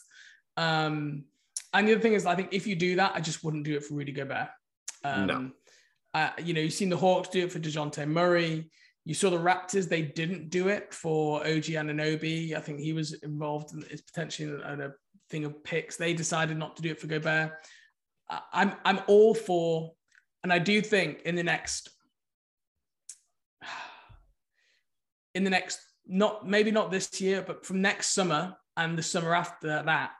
Um, 0.56 1.26
and 1.74 1.88
the 1.88 1.94
other 1.94 2.02
thing 2.02 2.14
is, 2.14 2.26
I 2.26 2.36
think 2.36 2.50
if 2.52 2.68
you 2.68 2.76
do 2.76 2.96
that, 2.98 3.14
I 3.16 3.20
just 3.20 3.44
wouldn't 3.44 3.64
do 3.64 3.76
it 3.76 3.84
for 3.84 3.96
Rudy 3.96 4.12
Gobert. 4.12 4.50
Um, 5.04 5.28
No. 5.28 5.52
Uh, 6.14 6.30
you 6.44 6.54
know, 6.54 6.62
you've 6.62 6.74
seen 6.74 6.90
the 6.90 6.98
Hawks 6.98 7.30
do 7.30 7.46
it 7.46 7.52
for 7.52 7.60
DeJounte 7.60 8.06
Murray. 8.08 8.70
You 9.06 9.14
saw 9.16 9.30
the 9.30 9.38
Raptors, 9.38 9.90
they 9.90 10.04
didn't 10.04 10.50
do 10.50 10.68
it 10.68 10.94
for 10.94 11.40
OG 11.40 11.74
Anunoby. 11.80 12.54
I 12.54 12.60
think 12.60 12.80
he 12.80 12.94
was 12.94 13.14
involved 13.24 13.74
in 13.74 13.82
is 13.84 14.02
potentially 14.02 14.50
in 14.50 14.62
a, 14.62 14.74
in 14.74 14.82
a 14.82 14.92
thing 15.30 15.46
of 15.46 15.64
picks. 15.64 15.96
They 15.96 16.14
decided 16.14 16.58
not 16.58 16.76
to 16.76 16.82
do 16.84 16.92
it 16.92 17.00
for 17.00 17.08
Gobert. 17.08 17.54
I'm 18.54 18.74
I'm 18.86 19.00
all 19.08 19.34
for, 19.34 19.94
and 20.44 20.54
I 20.54 20.60
do 20.60 20.82
think 20.82 21.22
in 21.24 21.36
the 21.36 21.44
next 21.44 21.90
in 25.36 25.44
the 25.44 25.50
next 25.50 25.80
not 26.08 26.48
maybe 26.48 26.72
not 26.72 26.92
this 26.92 27.22
year, 27.22 27.44
but 27.46 27.66
from 27.66 27.82
next 27.82 28.14
summer 28.14 28.56
and 28.78 28.98
the 28.98 29.04
summer 29.04 29.34
after 29.34 29.84
that, 29.84 30.12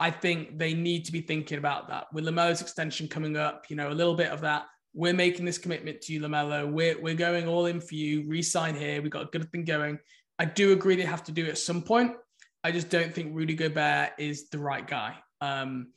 I 0.00 0.10
think 0.10 0.58
they 0.58 0.74
need 0.74 1.04
to 1.06 1.12
be 1.12 1.20
thinking 1.20 1.58
about 1.58 1.88
that. 1.88 2.06
With 2.12 2.24
Lamelo's 2.24 2.60
extension 2.60 3.08
coming 3.08 3.36
up, 3.36 3.66
you 3.68 3.76
know, 3.76 3.90
a 3.90 3.94
little 3.94 4.14
bit 4.14 4.30
of 4.30 4.40
that. 4.42 4.66
We're 4.92 5.14
making 5.14 5.44
this 5.44 5.58
commitment 5.58 6.02
to 6.02 6.12
you, 6.12 6.20
Lamelo. 6.20 6.70
We're 6.70 7.00
we're 7.00 7.14
going 7.14 7.48
all 7.48 7.66
in 7.66 7.80
for 7.80 7.94
you. 7.94 8.28
Resign 8.28 8.76
here. 8.76 9.02
We've 9.02 9.10
got 9.10 9.22
a 9.22 9.30
good 9.30 9.50
thing 9.50 9.64
going. 9.64 9.98
I 10.38 10.44
do 10.44 10.72
agree 10.72 10.96
they 10.96 11.02
have 11.02 11.24
to 11.24 11.32
do 11.32 11.44
it 11.44 11.50
at 11.50 11.58
some 11.58 11.82
point. 11.82 12.12
I 12.62 12.72
just 12.72 12.88
don't 12.88 13.14
think 13.14 13.34
Rudy 13.34 13.54
Gobert 13.54 14.12
is 14.18 14.48
the 14.48 14.58
right 14.58 14.86
guy. 14.86 15.16
Um, 15.40 15.88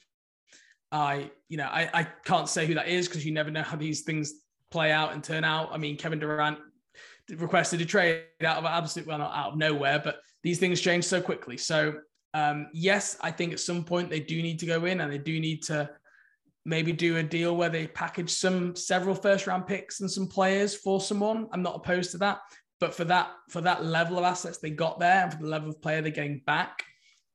I, 0.91 1.31
you 1.49 1.57
know, 1.57 1.65
I, 1.65 1.89
I 1.93 2.03
can't 2.25 2.49
say 2.49 2.65
who 2.65 2.75
that 2.75 2.87
is 2.87 3.07
because 3.07 3.25
you 3.25 3.33
never 3.33 3.51
know 3.51 3.63
how 3.63 3.77
these 3.77 4.01
things 4.01 4.33
play 4.69 4.91
out 4.91 5.13
and 5.13 5.23
turn 5.23 5.43
out. 5.43 5.69
I 5.71 5.77
mean, 5.77 5.97
Kevin 5.97 6.19
Durant 6.19 6.59
requested 7.35 7.81
a 7.81 7.85
trade 7.85 8.23
out 8.43 8.57
of 8.57 8.65
absolute, 8.65 9.07
well, 9.07 9.17
not 9.17 9.35
out 9.35 9.53
of 9.53 9.57
nowhere, 9.57 10.01
but 10.03 10.17
these 10.43 10.59
things 10.59 10.81
change 10.81 11.03
so 11.03 11.21
quickly. 11.21 11.57
So, 11.57 11.95
um, 12.33 12.67
yes, 12.73 13.17
I 13.21 13.31
think 13.31 13.53
at 13.53 13.59
some 13.59 13.83
point 13.83 14.09
they 14.09 14.19
do 14.19 14.41
need 14.41 14.59
to 14.59 14.65
go 14.65 14.85
in 14.85 15.01
and 15.01 15.11
they 15.11 15.17
do 15.17 15.39
need 15.39 15.63
to 15.63 15.89
maybe 16.65 16.91
do 16.91 17.17
a 17.17 17.23
deal 17.23 17.55
where 17.55 17.69
they 17.69 17.87
package 17.87 18.29
some 18.29 18.75
several 18.75 19.15
first 19.15 19.47
round 19.47 19.65
picks 19.65 20.01
and 20.01 20.11
some 20.11 20.27
players 20.27 20.75
for 20.75 20.99
someone. 20.99 21.47
I'm 21.51 21.63
not 21.63 21.77
opposed 21.77 22.11
to 22.11 22.17
that, 22.19 22.39
but 22.79 22.93
for 22.93 23.05
that 23.05 23.31
for 23.49 23.61
that 23.61 23.85
level 23.85 24.17
of 24.17 24.25
assets 24.25 24.57
they 24.57 24.69
got 24.69 24.99
there 24.99 25.23
and 25.23 25.31
for 25.31 25.39
the 25.39 25.47
level 25.47 25.69
of 25.69 25.81
player 25.81 26.01
they're 26.01 26.11
getting 26.11 26.41
back, 26.45 26.83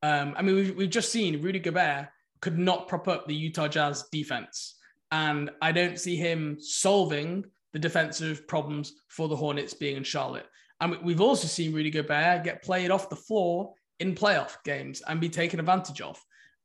um, 0.03 0.35
I 0.37 0.43
mean, 0.43 0.57
we've, 0.57 0.77
we've 0.77 0.91
just 0.91 1.11
seen 1.11 1.41
Rudy 1.43 1.61
Gobert 1.61 2.09
could 2.41 2.59
not 2.59 2.89
prop 2.89 3.09
up 3.09 3.27
the 3.27 3.35
Utah 3.35 3.69
Jazz 3.69 4.05
defense, 4.13 4.77
and 5.11 5.51
I 5.63 5.73
don't 5.73 5.99
see 5.99 6.17
him 6.17 6.59
solving 6.61 7.45
the 7.73 7.79
defensive 7.79 8.47
problems 8.47 8.93
for 9.09 9.29
the 9.29 9.37
Hornets 9.37 9.75
being 9.75 9.97
in 9.97 10.05
Charlotte. 10.05 10.47
And 10.81 10.93
we- 10.93 10.99
we've 10.99 11.21
also 11.21 11.47
seen 11.47 11.73
Rudy 11.73 11.91
Gobert 11.91 12.45
get 12.45 12.63
played 12.63 12.91
off 12.91 13.09
the 13.09 13.17
floor 13.17 13.75
in 13.99 14.15
playoff 14.15 14.57
games 14.65 15.03
and 15.03 15.21
be 15.21 15.29
taken 15.29 15.61
advantage 15.61 16.01
of. 16.01 16.21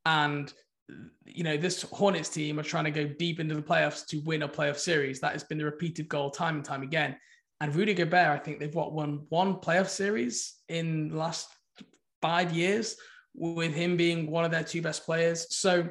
And 0.05 0.51
you 1.25 1.43
know, 1.43 1.57
this 1.57 1.81
Hornets 1.81 2.29
team 2.29 2.59
are 2.59 2.63
trying 2.63 2.85
to 2.85 2.91
go 2.91 3.05
deep 3.05 3.39
into 3.39 3.55
the 3.55 3.61
playoffs 3.61 4.05
to 4.07 4.21
win 4.21 4.43
a 4.43 4.47
playoff 4.47 4.77
series. 4.77 5.19
That 5.19 5.33
has 5.33 5.43
been 5.43 5.57
the 5.57 5.65
repeated 5.65 6.07
goal 6.07 6.31
time 6.31 6.55
and 6.55 6.65
time 6.65 6.81
again. 6.81 7.17
And 7.59 7.75
Rudy 7.75 7.93
Gobert, 7.93 8.27
I 8.27 8.37
think 8.37 8.59
they've 8.59 8.73
what 8.73 8.93
won 8.93 9.25
one 9.29 9.55
playoff 9.55 9.89
series 9.89 10.55
in 10.69 11.09
the 11.09 11.17
last 11.17 11.49
five 12.21 12.53
years, 12.53 12.95
with 13.33 13.73
him 13.73 13.97
being 13.97 14.31
one 14.31 14.45
of 14.45 14.51
their 14.51 14.63
two 14.63 14.81
best 14.81 15.05
players. 15.05 15.55
So, 15.55 15.89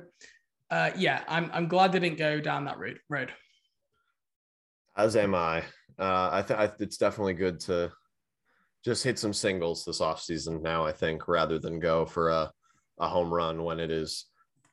uh, 0.70 0.90
yeah, 0.96 1.22
I'm 1.28 1.50
I'm 1.52 1.68
glad 1.68 1.92
they 1.92 2.00
didn't 2.00 2.18
go 2.18 2.40
down 2.40 2.64
that 2.64 2.78
road. 2.78 2.98
Road. 3.10 3.32
As 4.96 5.16
am 5.16 5.34
I. 5.34 5.58
Uh, 5.98 6.28
I 6.32 6.42
think 6.42 6.60
it's 6.80 6.96
definitely 6.98 7.34
good 7.34 7.60
to 7.60 7.90
just 8.84 9.02
hit 9.02 9.18
some 9.18 9.32
singles 9.32 9.84
this 9.84 10.00
offseason 10.00 10.62
now, 10.62 10.84
I 10.84 10.92
think, 10.92 11.26
rather 11.28 11.58
than 11.58 11.80
go 11.80 12.06
for 12.06 12.28
a, 12.30 12.50
a 13.00 13.08
home 13.08 13.32
run 13.32 13.64
when 13.64 13.80
it 13.80 13.90
is 13.90 14.26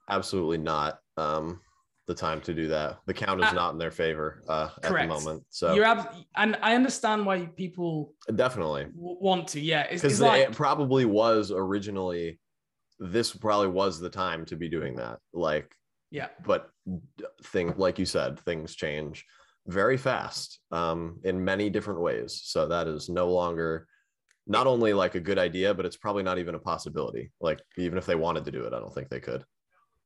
absolutely 0.09 0.57
not 0.57 0.99
um, 1.17 1.61
the 2.07 2.13
time 2.13 2.41
to 2.41 2.53
do 2.53 2.67
that. 2.67 2.99
The 3.05 3.13
count 3.13 3.41
is 3.41 3.49
Uh, 3.49 3.53
not 3.53 3.71
in 3.73 3.77
their 3.79 3.91
favor 3.91 4.43
uh, 4.49 4.69
at 4.83 4.91
the 4.93 5.07
moment. 5.07 5.43
So 5.49 5.73
You're 5.73 5.85
ab- 5.85 6.13
and 6.35 6.57
I 6.61 6.75
understand 6.75 7.25
why 7.25 7.45
people 7.45 8.13
definitely. 8.35 8.85
w- 8.85 9.17
want 9.21 9.47
to. 9.49 9.61
Yeah, 9.61 9.89
Because 9.91 10.19
like 10.19 10.49
it 10.49 10.51
probably 10.51 11.05
was 11.05 11.51
originally, 11.51 12.39
this 12.99 13.33
probably 13.33 13.69
was 13.69 13.99
the 13.99 14.09
time 14.09 14.45
to 14.45 14.55
be 14.57 14.67
doing 14.69 14.97
that. 14.97 15.19
Like, 15.33 15.73
yeah. 16.11 16.27
but 16.45 16.69
thing 17.45 17.73
like 17.77 17.97
you 17.97 18.05
said 18.05 18.39
things 18.41 18.75
change 18.75 19.25
very 19.67 19.97
fast 19.97 20.59
um, 20.71 21.19
in 21.23 21.43
many 21.43 21.69
different 21.69 22.01
ways 22.01 22.41
so 22.43 22.67
that 22.67 22.87
is 22.87 23.09
no 23.09 23.31
longer 23.31 23.87
not 24.45 24.67
only 24.67 24.93
like 24.93 25.15
a 25.15 25.19
good 25.19 25.39
idea 25.39 25.73
but 25.73 25.85
it's 25.85 25.95
probably 25.95 26.23
not 26.23 26.37
even 26.37 26.55
a 26.55 26.59
possibility 26.59 27.31
like 27.39 27.61
even 27.77 27.97
if 27.97 28.05
they 28.05 28.15
wanted 28.15 28.43
to 28.43 28.51
do 28.51 28.63
it 28.63 28.73
i 28.73 28.79
don't 28.79 28.93
think 28.93 29.09
they 29.09 29.19
could 29.19 29.45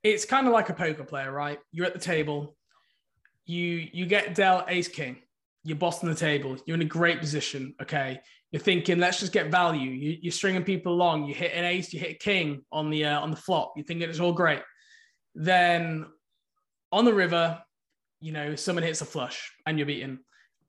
it's 0.04 0.26
kind 0.26 0.48
of 0.48 0.54
like 0.54 0.70
a 0.70 0.74
poker 0.74 1.04
player, 1.04 1.32
right? 1.32 1.60
You're 1.72 1.86
at 1.86 1.94
the 1.94 2.00
table, 2.00 2.56
you 3.46 3.88
you 3.92 4.06
get 4.06 4.36
dealt 4.36 4.66
ace 4.68 4.88
king, 4.88 5.18
you're 5.64 5.78
bossing 5.78 6.10
the 6.10 6.16
table, 6.16 6.58
you're 6.66 6.76
in 6.76 6.82
a 6.82 6.86
great 6.86 7.20
position. 7.20 7.76
Okay, 7.82 8.20
you're 8.52 8.62
thinking, 8.62 9.00
let's 9.00 9.20
just 9.20 9.34
get 9.34 9.52
value. 9.52 9.90
You, 9.90 10.18
you're 10.22 10.32
stringing 10.32 10.64
people 10.64 10.94
along. 10.94 11.26
You 11.26 11.34
hit 11.34 11.54
an 11.54 11.66
ace, 11.66 11.94
you 11.94 12.00
hit 12.00 12.12
a 12.12 12.16
king 12.16 12.64
on 12.72 12.90
the 12.90 13.06
uh, 13.06 13.20
on 13.20 13.32
the 13.32 13.38
flop. 13.38 13.74
You're 13.76 13.86
thinking 13.86 14.10
it's 14.10 14.20
all 14.20 14.34
great. 14.34 14.62
Then 15.36 16.06
on 16.92 17.06
the 17.06 17.14
river, 17.14 17.60
you 18.20 18.32
know, 18.32 18.56
someone 18.56 18.84
hits 18.84 19.02
a 19.02 19.06
flush 19.06 19.52
and 19.66 19.78
you're 19.78 19.88
beaten, 19.88 20.20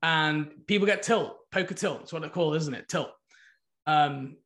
and 0.01 0.49
people 0.67 0.85
get 0.85 1.03
tilt, 1.03 1.35
poker 1.51 1.73
tilt. 1.73 1.99
That's 1.99 2.13
what 2.13 2.21
they 2.21 2.29
call, 2.29 2.53
isn't 2.53 2.73
it? 2.73 2.87
Tilt. 2.87 3.09
Um, 3.87 4.37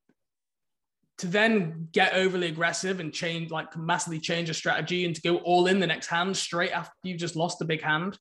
to 1.20 1.28
then 1.28 1.88
get 1.92 2.14
overly 2.14 2.48
aggressive 2.48 3.00
and 3.00 3.14
change, 3.14 3.52
like 3.52 3.78
massively 3.78 4.20
change 4.20 4.50
a 4.50 4.54
strategy 4.54 5.06
and 5.06 5.16
to 5.16 5.22
go 5.22 5.38
all 5.38 5.68
in 5.68 5.80
the 5.80 5.88
next 5.88 6.08
hand 6.08 6.36
straight 6.36 6.72
after 6.72 6.92
you've 7.04 7.20
just 7.20 7.36
lost 7.36 7.62
a 7.62 7.66
big 7.66 7.82
hand, 7.82 8.18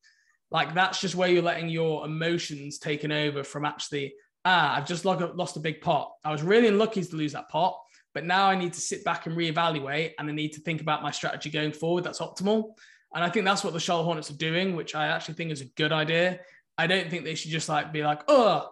like 0.50 0.74
that's 0.74 1.00
just 1.00 1.14
where 1.14 1.28
you're 1.28 1.42
letting 1.42 1.68
your 1.68 2.04
emotions 2.04 2.78
taken 2.78 3.10
over 3.10 3.42
from 3.42 3.64
actually, 3.64 4.14
ah, 4.44 4.76
I've 4.76 4.86
just 4.86 5.04
lost 5.04 5.56
a 5.56 5.60
big 5.60 5.80
pot. 5.80 6.12
I 6.24 6.30
was 6.30 6.42
really 6.42 6.68
unlucky 6.68 7.02
to 7.02 7.16
lose 7.16 7.32
that 7.32 7.48
pot, 7.48 7.78
but 8.12 8.26
now 8.26 8.46
I 8.46 8.56
need 8.56 8.74
to 8.74 8.80
sit 8.80 9.04
back 9.04 9.26
and 9.26 9.36
reevaluate 9.36 10.12
and 10.18 10.28
I 10.28 10.32
need 10.32 10.52
to 10.52 10.60
think 10.60 10.82
about 10.82 11.02
my 11.02 11.10
strategy 11.10 11.48
going 11.48 11.72
forward. 11.72 12.04
That's 12.04 12.20
optimal. 12.20 12.74
And 13.14 13.22
I 13.24 13.28
think 13.28 13.44
that's 13.44 13.62
what 13.62 13.72
the 13.72 13.80
Charlotte 13.80 14.04
Hornets 14.04 14.30
are 14.30 14.36
doing, 14.36 14.74
which 14.74 14.94
I 14.94 15.08
actually 15.08 15.34
think 15.34 15.50
is 15.50 15.60
a 15.60 15.66
good 15.66 15.92
idea. 15.92 16.40
I 16.78 16.86
don't 16.86 17.10
think 17.10 17.24
they 17.24 17.34
should 17.34 17.50
just 17.50 17.68
like 17.68 17.92
be 17.92 18.02
like, 18.02 18.22
oh, 18.28 18.70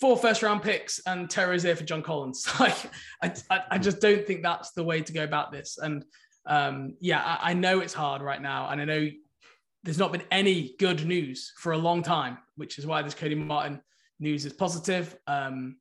four 0.00 0.16
first 0.16 0.42
round 0.42 0.62
picks 0.62 1.00
and 1.06 1.28
Terry 1.28 1.50
Rozier 1.50 1.76
for 1.76 1.84
John 1.84 2.02
Collins. 2.02 2.46
like, 2.60 2.76
I, 3.22 3.32
I, 3.50 3.60
I, 3.72 3.78
just 3.78 4.00
don't 4.00 4.26
think 4.26 4.42
that's 4.42 4.72
the 4.72 4.82
way 4.82 5.00
to 5.00 5.12
go 5.12 5.24
about 5.24 5.52
this. 5.52 5.78
And 5.78 6.04
um, 6.46 6.94
yeah, 7.00 7.22
I, 7.24 7.50
I, 7.50 7.54
know 7.54 7.80
it's 7.80 7.94
hard 7.94 8.20
right 8.20 8.42
now, 8.42 8.68
and 8.68 8.80
I 8.80 8.84
know 8.84 9.08
there's 9.84 9.98
not 9.98 10.12
been 10.12 10.24
any 10.30 10.74
good 10.78 11.06
news 11.06 11.52
for 11.58 11.72
a 11.72 11.78
long 11.78 12.02
time, 12.02 12.38
which 12.56 12.78
is 12.78 12.86
why 12.86 13.02
this 13.02 13.14
Cody 13.14 13.34
Martin 13.34 13.80
news 14.18 14.44
is 14.44 14.52
positive. 14.52 15.16
Um, 15.26 15.76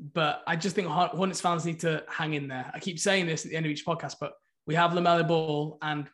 but 0.00 0.42
I 0.46 0.56
just 0.56 0.74
think 0.74 0.88
Hornets 0.88 1.40
fans 1.40 1.64
need 1.64 1.80
to 1.80 2.04
hang 2.08 2.34
in 2.34 2.48
there. 2.48 2.70
I 2.74 2.78
keep 2.78 2.98
saying 2.98 3.26
this 3.26 3.44
at 3.44 3.50
the 3.50 3.56
end 3.56 3.66
of 3.66 3.72
each 3.72 3.84
podcast, 3.84 4.16
but 4.20 4.32
we 4.66 4.74
have 4.74 4.92
LaMelo 4.92 5.26
Ball, 5.26 5.78
and 5.82 6.08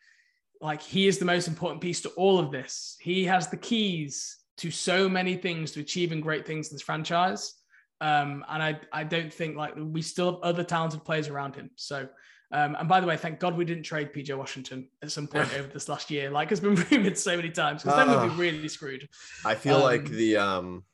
like 0.60 0.82
he 0.82 1.06
is 1.06 1.18
the 1.18 1.24
most 1.24 1.48
important 1.48 1.80
piece 1.80 2.00
to 2.02 2.08
all 2.10 2.38
of 2.38 2.50
this. 2.50 2.96
He 3.00 3.24
has 3.24 3.48
the 3.48 3.56
keys 3.56 4.38
to 4.58 4.70
so 4.70 5.08
many 5.08 5.36
things 5.36 5.72
to 5.72 5.80
achieving 5.80 6.20
great 6.20 6.46
things 6.46 6.68
in 6.68 6.74
this 6.74 6.82
franchise. 6.82 7.54
Um, 8.00 8.44
and 8.48 8.62
I, 8.62 8.80
I 8.92 9.04
don't 9.04 9.32
think 9.32 9.56
like 9.56 9.74
we 9.76 10.02
still 10.02 10.32
have 10.32 10.42
other 10.42 10.64
talented 10.64 11.04
players 11.04 11.28
around 11.28 11.56
him. 11.56 11.70
So, 11.76 12.08
um, 12.52 12.76
and 12.78 12.88
by 12.88 13.00
the 13.00 13.06
way, 13.06 13.16
thank 13.16 13.40
God 13.40 13.56
we 13.56 13.64
didn't 13.64 13.82
trade 13.82 14.12
PJ 14.12 14.36
Washington 14.36 14.88
at 15.02 15.10
some 15.10 15.26
point 15.26 15.52
over 15.58 15.68
this 15.68 15.88
last 15.88 16.10
year, 16.10 16.30
like 16.30 16.50
has 16.50 16.60
been 16.60 16.74
rumored 16.90 17.18
so 17.18 17.36
many 17.36 17.50
times, 17.50 17.82
because 17.82 17.96
then 17.96 18.08
we'd 18.08 18.30
be 18.30 18.36
really 18.36 18.68
screwed. 18.68 19.08
I 19.44 19.54
feel 19.54 19.76
um, 19.76 19.82
like 19.82 20.08
the 20.08 20.36
um 20.36 20.84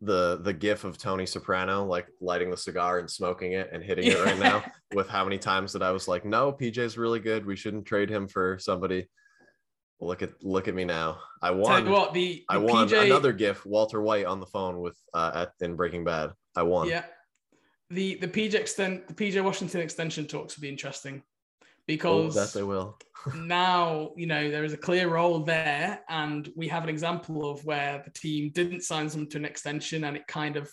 the 0.00 0.40
the 0.42 0.52
gif 0.52 0.84
of 0.84 0.98
Tony 0.98 1.24
Soprano 1.24 1.84
like 1.84 2.08
lighting 2.20 2.50
the 2.50 2.56
cigar 2.56 2.98
and 2.98 3.10
smoking 3.10 3.52
it 3.52 3.70
and 3.72 3.82
hitting 3.82 4.06
it 4.06 4.22
right 4.24 4.38
now 4.38 4.62
with 4.94 5.08
how 5.08 5.24
many 5.24 5.38
times 5.38 5.72
that 5.72 5.82
I 5.82 5.92
was 5.92 6.08
like, 6.08 6.24
no, 6.24 6.52
PJ's 6.52 6.98
really 6.98 7.20
good. 7.20 7.46
We 7.46 7.56
shouldn't 7.56 7.86
trade 7.86 8.10
him 8.10 8.28
for 8.28 8.58
somebody. 8.58 9.08
Look 10.00 10.22
at 10.22 10.30
look 10.42 10.68
at 10.68 10.74
me 10.74 10.84
now. 10.84 11.18
I 11.40 11.52
won. 11.52 11.88
what 11.88 12.12
the, 12.12 12.20
the 12.20 12.44
I 12.50 12.58
won 12.58 12.88
PJ... 12.88 13.06
another 13.06 13.32
GIF. 13.32 13.64
Walter 13.64 14.02
White 14.02 14.26
on 14.26 14.40
the 14.40 14.46
phone 14.46 14.80
with 14.80 14.96
uh, 15.14 15.30
at 15.34 15.64
in 15.64 15.76
Breaking 15.76 16.04
Bad. 16.04 16.32
I 16.56 16.62
won. 16.64 16.88
Yeah. 16.88 17.04
The 17.90 18.16
the 18.16 18.28
PJ 18.28 18.54
extent 18.54 19.06
the 19.08 19.14
PJ 19.14 19.42
Washington 19.42 19.80
extension 19.80 20.26
talks 20.26 20.56
will 20.56 20.62
be 20.62 20.68
interesting 20.68 21.22
because 21.86 22.36
oh, 22.36 22.40
that 22.40 22.52
they 22.52 22.62
will. 22.62 22.98
now 23.36 24.10
you 24.16 24.26
know 24.26 24.50
there 24.50 24.64
is 24.64 24.72
a 24.72 24.78
clear 24.78 25.08
role 25.08 25.40
there, 25.40 26.00
and 26.08 26.50
we 26.56 26.68
have 26.68 26.82
an 26.82 26.88
example 26.88 27.50
of 27.50 27.64
where 27.64 28.02
the 28.04 28.10
team 28.10 28.50
didn't 28.54 28.82
sign 28.82 29.08
them 29.08 29.26
to 29.28 29.38
an 29.38 29.44
extension, 29.44 30.04
and 30.04 30.16
it 30.16 30.26
kind 30.26 30.56
of 30.56 30.70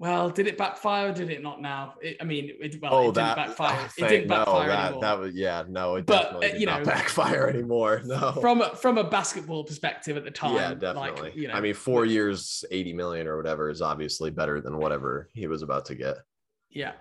well, 0.00 0.30
did 0.30 0.46
it 0.46 0.56
backfire? 0.56 1.12
did 1.12 1.28
it 1.28 1.42
not? 1.42 1.60
Now, 1.60 1.94
it, 2.00 2.18
I 2.20 2.24
mean, 2.24 2.52
it, 2.60 2.80
well, 2.80 2.94
oh, 2.94 3.08
it 3.08 3.14
that, 3.14 3.34
didn't 3.34 3.48
backfire. 3.48 3.88
Thank, 3.88 4.12
it 4.12 4.14
didn't 4.14 4.28
backfire 4.28 4.68
no, 4.68 4.72
that, 4.72 4.84
anymore. 4.84 5.00
That 5.02 5.18
was 5.18 5.34
yeah, 5.34 5.64
no, 5.68 5.96
it 5.96 6.06
but, 6.06 6.22
definitely 6.22 6.46
uh, 6.46 6.52
did 6.52 6.60
you 6.60 6.66
not 6.66 6.84
backfire 6.84 7.48
anymore. 7.54 8.02
No, 8.04 8.32
from 8.40 8.62
a, 8.62 8.76
from 8.76 8.98
a 8.98 9.02
basketball 9.02 9.64
perspective 9.64 10.16
at 10.16 10.22
the 10.22 10.30
time, 10.30 10.54
yeah, 10.54 10.74
definitely. 10.74 11.22
Like, 11.22 11.36
you 11.36 11.48
know, 11.48 11.54
I 11.54 11.60
mean, 11.60 11.74
four 11.74 12.04
years, 12.04 12.64
eighty 12.70 12.92
million 12.92 13.26
or 13.26 13.36
whatever 13.36 13.70
is 13.70 13.82
obviously 13.82 14.30
better 14.30 14.60
than 14.60 14.78
whatever 14.78 15.30
he 15.34 15.48
was 15.48 15.62
about 15.62 15.86
to 15.86 15.96
get. 15.96 16.18
Yeah. 16.70 16.92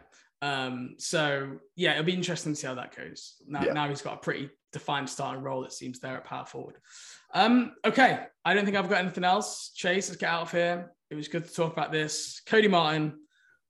Um. 0.42 0.96
So 0.98 1.58
yeah, 1.76 1.94
it'll 1.94 2.04
be 2.04 2.14
interesting 2.14 2.54
to 2.54 2.56
see 2.60 2.68
how 2.68 2.76
that 2.76 2.96
goes. 2.96 3.36
Now, 3.48 3.64
yeah. 3.64 3.74
now 3.74 3.90
he's 3.90 4.02
got 4.02 4.16
a 4.16 4.18
pretty 4.18 4.50
defined 4.72 5.10
starting 5.10 5.44
role. 5.44 5.64
It 5.64 5.74
seems 5.74 6.00
there 6.00 6.18
at 6.18 6.26
power 6.26 6.46
forward. 6.46 6.76
Um. 7.34 7.74
Okay, 7.86 8.20
I 8.46 8.54
don't 8.54 8.66
think 8.66 8.78
I've 8.78 8.90
got 8.90 9.00
anything 9.00 9.24
else. 9.24 9.72
Chase, 9.76 10.10
let's 10.10 10.20
get 10.20 10.30
out 10.30 10.44
of 10.44 10.52
here. 10.52 10.92
It 11.10 11.16
was 11.16 11.28
good 11.28 11.48
to 11.48 11.54
talk 11.54 11.72
about 11.72 11.92
this. 11.92 12.42
Cody 12.46 12.68
Martin, 12.68 13.14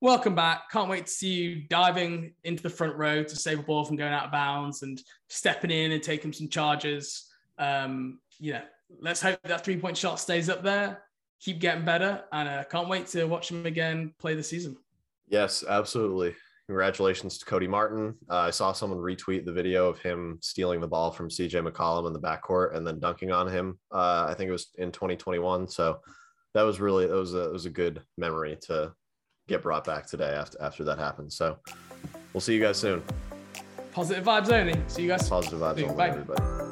welcome 0.01 0.35
back. 0.35 0.69
Can't 0.71 0.89
wait 0.89 1.05
to 1.05 1.11
see 1.11 1.33
you 1.33 1.55
diving 1.69 2.33
into 2.43 2.63
the 2.63 2.69
front 2.69 2.95
row 2.95 3.23
to 3.23 3.35
save 3.35 3.59
a 3.59 3.63
ball 3.63 3.85
from 3.85 3.95
going 3.95 4.13
out 4.13 4.25
of 4.25 4.31
bounds 4.31 4.83
and 4.83 5.01
stepping 5.29 5.71
in 5.71 5.91
and 5.91 6.03
taking 6.03 6.33
some 6.33 6.49
charges. 6.49 7.31
Um, 7.57 8.19
you 8.39 8.53
know, 8.53 8.61
let's 8.99 9.21
hope 9.21 9.39
that 9.43 9.63
three 9.63 9.77
point 9.77 9.97
shot 9.97 10.19
stays 10.19 10.49
up 10.49 10.63
there. 10.63 11.03
Keep 11.39 11.59
getting 11.59 11.85
better, 11.85 12.23
and 12.31 12.49
uh, 12.49 12.63
can't 12.63 12.89
wait 12.89 13.07
to 13.07 13.25
watch 13.25 13.51
him 13.51 13.65
again 13.65 14.13
play 14.17 14.33
the 14.33 14.43
season. 14.43 14.75
Yes, 15.27 15.63
absolutely. 15.67 16.35
Congratulations 16.67 17.37
to 17.37 17.45
Cody 17.45 17.67
Martin. 17.67 18.13
Uh, 18.29 18.39
I 18.39 18.51
saw 18.51 18.73
someone 18.73 18.99
retweet 18.99 19.45
the 19.45 19.53
video 19.53 19.87
of 19.87 19.99
him 19.99 20.37
stealing 20.41 20.81
the 20.81 20.87
ball 20.87 21.11
from 21.11 21.29
CJ 21.29 21.65
McCollum 21.65 22.07
in 22.07 22.13
the 22.13 22.19
backcourt 22.19 22.75
and 22.75 22.85
then 22.85 22.99
dunking 22.99 23.31
on 23.31 23.47
him. 23.47 23.79
Uh, 23.89 24.25
I 24.27 24.33
think 24.33 24.49
it 24.49 24.51
was 24.51 24.67
in 24.77 24.91
2021. 24.91 25.69
So 25.69 25.99
that 26.53 26.63
was 26.63 26.81
really 26.81 27.05
it 27.05 27.11
was 27.11 27.33
a 27.35 27.43
it 27.45 27.53
was 27.53 27.65
a 27.65 27.69
good 27.69 28.01
memory 28.17 28.57
to 28.63 28.91
get 29.47 29.63
brought 29.63 29.85
back 29.85 30.07
today 30.07 30.31
after 30.31 30.61
after 30.61 30.83
that 30.83 30.97
happened. 30.99 31.31
So 31.31 31.57
we'll 32.33 32.41
see 32.41 32.53
you 32.55 32.61
guys 32.61 32.77
soon. 32.77 33.01
Positive 33.93 34.25
vibes 34.25 34.51
only. 34.51 34.77
See 34.87 35.03
you 35.03 35.07
guys. 35.07 35.29
Positive 35.29 35.59
vibes 35.59 35.75
soon. 35.77 35.85
only, 35.85 35.95
Bye. 35.95 36.09
everybody. 36.09 36.66